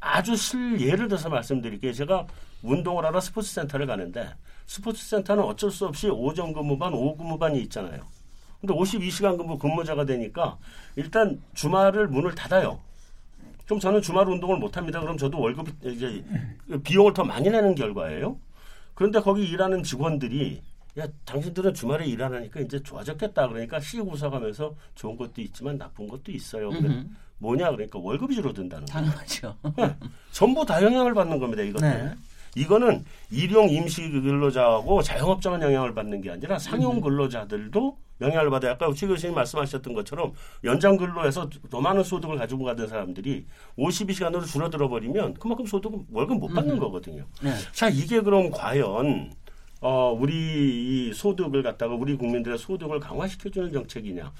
[0.00, 1.92] 아주 실 예를 들어서 말씀드릴게요.
[1.92, 2.26] 제가
[2.62, 4.28] 운동을 하러 스포츠 센터를 가는데
[4.66, 8.02] 스포츠 센터는 어쩔 수 없이 오전 근무반, 오후 근무반이 있잖아요.
[8.62, 10.56] 근데 52시간 근무 근무자가 되니까
[10.94, 12.78] 일단 주말을 문을 닫아요.
[13.66, 15.00] 그럼 저는 주말 운동을 못 합니다.
[15.00, 16.24] 그럼 저도 월급이 이제
[16.84, 18.38] 비용을 더 많이 내는 결과예요.
[18.94, 20.62] 그런데 거기 일하는 직원들이
[20.98, 26.70] 야 당신들은 주말에 일하니까 이제 좋아졌겠다 그러니까 씩 웃어가면서 좋은 것도 있지만 나쁜 것도 있어요.
[27.38, 29.06] 뭐냐 그러니까 월급이 줄어든다는 거예요.
[29.06, 29.56] 당연하죠.
[29.76, 29.96] 네.
[30.30, 31.62] 전부 다 영향을 받는 겁니다.
[31.62, 32.04] 이것 때문에.
[32.04, 32.14] 네.
[32.54, 38.72] 이거는 일용 임시 근로자하고 자영업자만 영향을 받는 게 아니라 상용 근로자들도 영향을 받아요.
[38.72, 40.32] 아까 최 교수님 말씀하셨던 것처럼
[40.64, 43.46] 연장 근로에서 더 많은 소득을 가지고 가던 사람들이
[43.78, 47.24] 52시간으로 줄어들어 버리면 그만큼 소득은 월급 못 받는 거거든요.
[47.42, 47.52] 네.
[47.72, 49.32] 자, 이게 그럼 과연
[49.82, 54.32] 어, 우리 이 소득을 갖다가 우리 국민들의 소득을 강화시켜주는 정책이냐.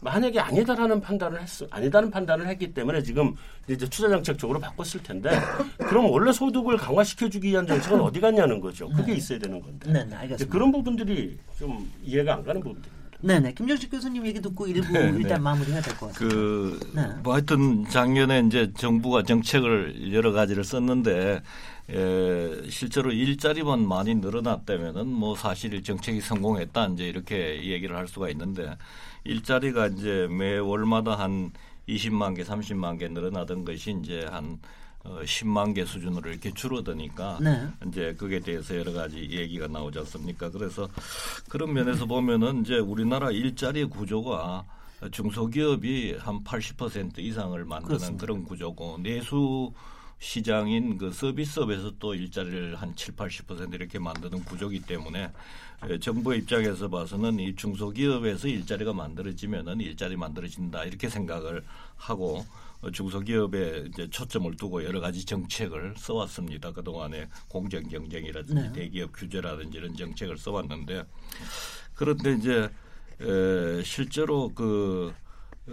[0.00, 3.34] 만약에 아니다라는 판단을 했, 아니다는 판단을 했기 때문에 지금
[3.68, 5.30] 이제 투자 정책 쪽으로 바꿨을 텐데
[5.78, 8.88] 그럼 원래 소득을 강화시켜주기 위한 정책은 어디 갔냐는 거죠.
[8.88, 9.92] 그게 있어야 되는 건데.
[9.92, 10.52] 네, 네, 알겠습니다.
[10.52, 12.97] 그런 부분들이 좀 이해가 안 가는 부분들입니다.
[13.20, 13.54] 네네.
[13.54, 16.28] 김정식 교수님 얘기 듣고 일부 일단 마무리해야 될 것 같아요.
[16.28, 17.02] 그, 네.
[17.24, 21.42] 뭐 하여튼 작년에 이제 정부가 정책을 여러 가지를 썼는데,
[21.90, 28.76] 에, 실제로 일자리만 많이 늘어났다면은 뭐 사실 정책이 성공했다 이제 이렇게 얘기를 할 수가 있는데,
[29.24, 31.50] 일자리가 이제 매 월마다 한
[31.88, 34.58] 20만 개, 30만 개 늘어나던 것이 이제 한
[35.04, 37.68] 어, 10만 개 수준으로 이렇게 줄어드니까 네.
[37.86, 40.50] 이제 그게 대해서 여러 가지 얘기가 나오지 않습니까?
[40.50, 40.88] 그래서
[41.48, 44.64] 그런 면에서 보면은 이제 우리나라 일자리 구조가
[45.12, 48.20] 중소기업이 한 80% 이상을 만드는 그렇습니다.
[48.20, 49.72] 그런 구조고 내수
[50.18, 55.30] 시장인 그 서비스업에서 또 일자리를 한 7, 80% 이렇게 만드는 구조기 때문에
[55.88, 61.64] 에, 정부의 입장에서 봐서는 이 중소기업에서 일자리가 만들어지면은 일자리 만들어진다 이렇게 생각을
[61.96, 62.44] 하고 어,
[62.92, 66.72] 중소기업에 이제 초점을 두고 여러 가지 정책을 써왔습니다.
[66.72, 68.72] 그 동안에 공정 경쟁이라든지 네.
[68.72, 71.04] 대기업 규제라든지 이런 정책을 써왔는데
[71.94, 72.70] 그런데 이제
[73.20, 75.12] 에, 실제로 그
[75.68, 75.72] 어,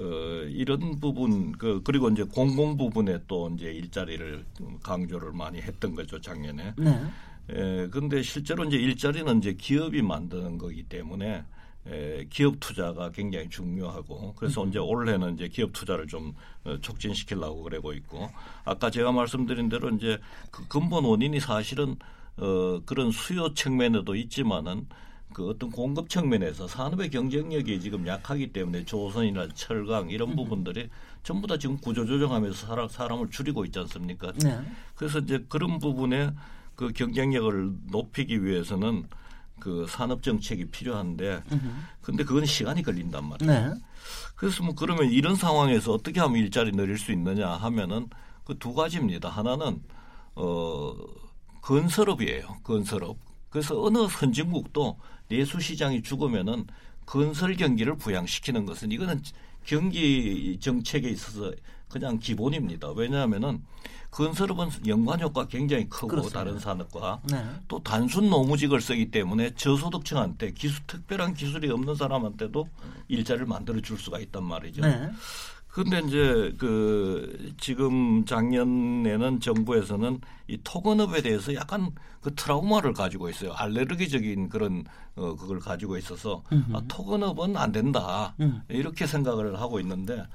[0.50, 4.44] 이런 부분 그 그리고 이제 공공 부분에 또 이제 일자리를
[4.84, 6.74] 강조를 많이 했던 거죠 작년에.
[6.78, 7.02] 네.
[7.50, 11.46] 에, 근데 실제로 이제 일자리는 이제 기업이 만드는 거기 때문에
[11.88, 16.34] 에, 기업 투자가 굉장히 중요하고 그래서 이제 올해는 이제 기업 투자를 좀
[16.64, 18.30] 어, 촉진시키려고 그러고 있고
[18.64, 20.20] 아까 제가 말씀드린 대로 이제
[20.52, 21.96] 그 근본 원인이 사실은
[22.38, 24.88] 어, 그런 수요 측면에도 있지만은
[25.36, 30.90] 그 어떤 공급 측면에서 산업의 경쟁력이 지금 약하기 때문에 조선이나 철강 이런 부분들이
[31.24, 34.32] 전부 다 지금 구조조정하면서 사람, 사람을 줄이고 있지 않습니까?
[34.42, 34.62] 네.
[34.96, 36.32] 그래서 이제 그런 부분에
[36.76, 39.06] 그 경쟁력을 높이기 위해서는
[39.60, 41.44] 그 산업 정책이 필요한데
[42.02, 43.52] 근데 그건 시간이 걸린단 말이에요.
[43.52, 43.82] 네.
[44.36, 48.08] 그래서 뭐 그러면 이런 상황에서 어떻게 하면 일자리 늘릴 수 있느냐 하면은
[48.44, 49.30] 그 두 가지입니다.
[49.30, 49.82] 하나는
[50.36, 50.94] 어
[51.62, 52.58] 건설업이에요.
[52.64, 53.18] 건설업.
[53.50, 55.00] 그래서 어느 선진국도
[55.30, 56.68] 내수 시장이 죽으면은
[57.06, 59.22] 건설 경기를 부양시키는 것은 이거는
[59.64, 61.52] 경기 정책에 있어서
[61.90, 62.92] 그냥 기본입니다.
[62.92, 63.62] 왜냐하면은
[64.12, 66.40] 건설업은 연관 효과 굉장히 크고 그렇습니다.
[66.40, 67.44] 다른 산업과 네.
[67.68, 72.68] 또 단순 노무직을 쓰기 때문에 저소득층한테 기술 특별한 기술이 없는 사람한테도
[73.10, 74.82] 일자리를 만들어 줄 수가 있단 말이죠.
[74.82, 75.10] 네.
[75.68, 83.52] 근데 이제 그 지금 작년에는 정부에서는 이 토건업에 대해서 약간 그 트라우마를 가지고 있어요.
[83.52, 84.86] 알레르기적인 그런
[85.18, 88.62] 어 그걸 가지고 있어서 아, 토건업은 안 된다 음.
[88.70, 90.26] 이렇게 생각을 하고 있는데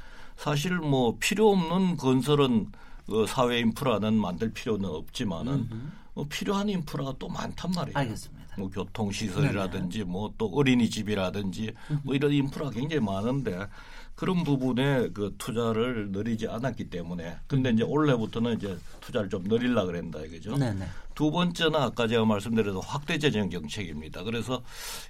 [0.41, 2.73] 사실 뭐 필요 없는 건설은
[3.11, 5.69] 어, 사회 인프라는 만들 필요는 없지만은
[6.15, 7.99] 어, 필요한 인프라가 또 많단 말이에요.
[7.99, 8.40] 알겠습니다.
[8.57, 11.73] 뭐 교통 시설이라든지 뭐 또 어린이집이라든지
[12.03, 13.67] 뭐 이런 인프라가 굉장히 많은데
[14.15, 20.21] 그런 부분에 그 투자를 늘리지 않았기 때문에 근데 이제 올해부터는 이제 투자를 좀 늘리려 그랬다
[20.21, 20.57] 이거죠.
[20.57, 20.87] 네네.
[21.15, 24.23] 두 번째는 아까 제가 말씀드려도 확대 재정 정책입니다.
[24.25, 24.63] 그래서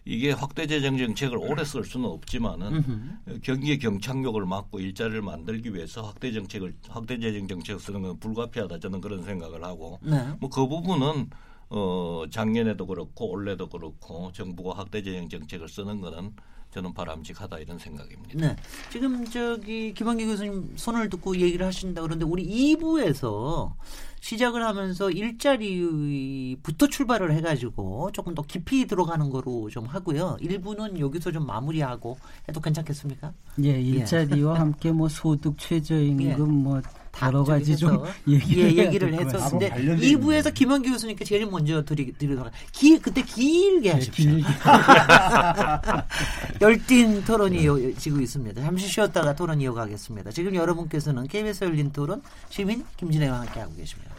[0.05, 6.32] 이게 확대 재정 정책을 오래 쓸 수는 없지만은 경기의 경착력을 막고 일자리를 만들기 위해서 확대
[6.32, 10.28] 정책을 확대 재정 정책을 쓰는 건 불가피하다 저는 그런 생각을 하고 네.
[10.41, 11.30] 뭐그 부분은
[11.70, 16.34] 어 작년에도 그렇고 올해도 그렇고 정부가 확대 재정 정책을 쓰는 거는
[16.72, 18.38] 저는 바람직하다 이런 생각입니다.
[18.38, 18.56] 네.
[18.90, 22.46] 지금 저기 김한기 교수님 손을 듣고 얘기를 하신다 그런데 우리
[22.76, 23.72] 2부에서
[24.20, 30.36] 시작을 하면서 일자리부터 출발을 해가지고 조금 더 깊이 들어가는 거로 좀 하고요.
[30.40, 32.18] 1부는 여기서 좀 마무리하고
[32.48, 33.32] 해도 괜찮겠습니까?
[33.64, 36.36] 예, 일자리와 함께 뭐 소득 최저임금 예.
[36.36, 39.74] 뭐다 여러 가지 좀 얘기를, 예, 얘기를 했었는데 같습니다.
[39.74, 44.30] 관련된 2부에서 김한기 교수님께 제일 먼저 드리, 드리도록 길 그때 길게 하십시오.
[44.30, 44.48] 길게.
[46.61, 48.62] 열띤 토론이 요- 지고 있습니다.
[48.62, 50.30] 잠시 쉬었다가 토론 이어가겠습니다.
[50.30, 54.11] 지금 여러분께서는 KBS 열린 토론 시민 김진애와 함께하고 계십니다.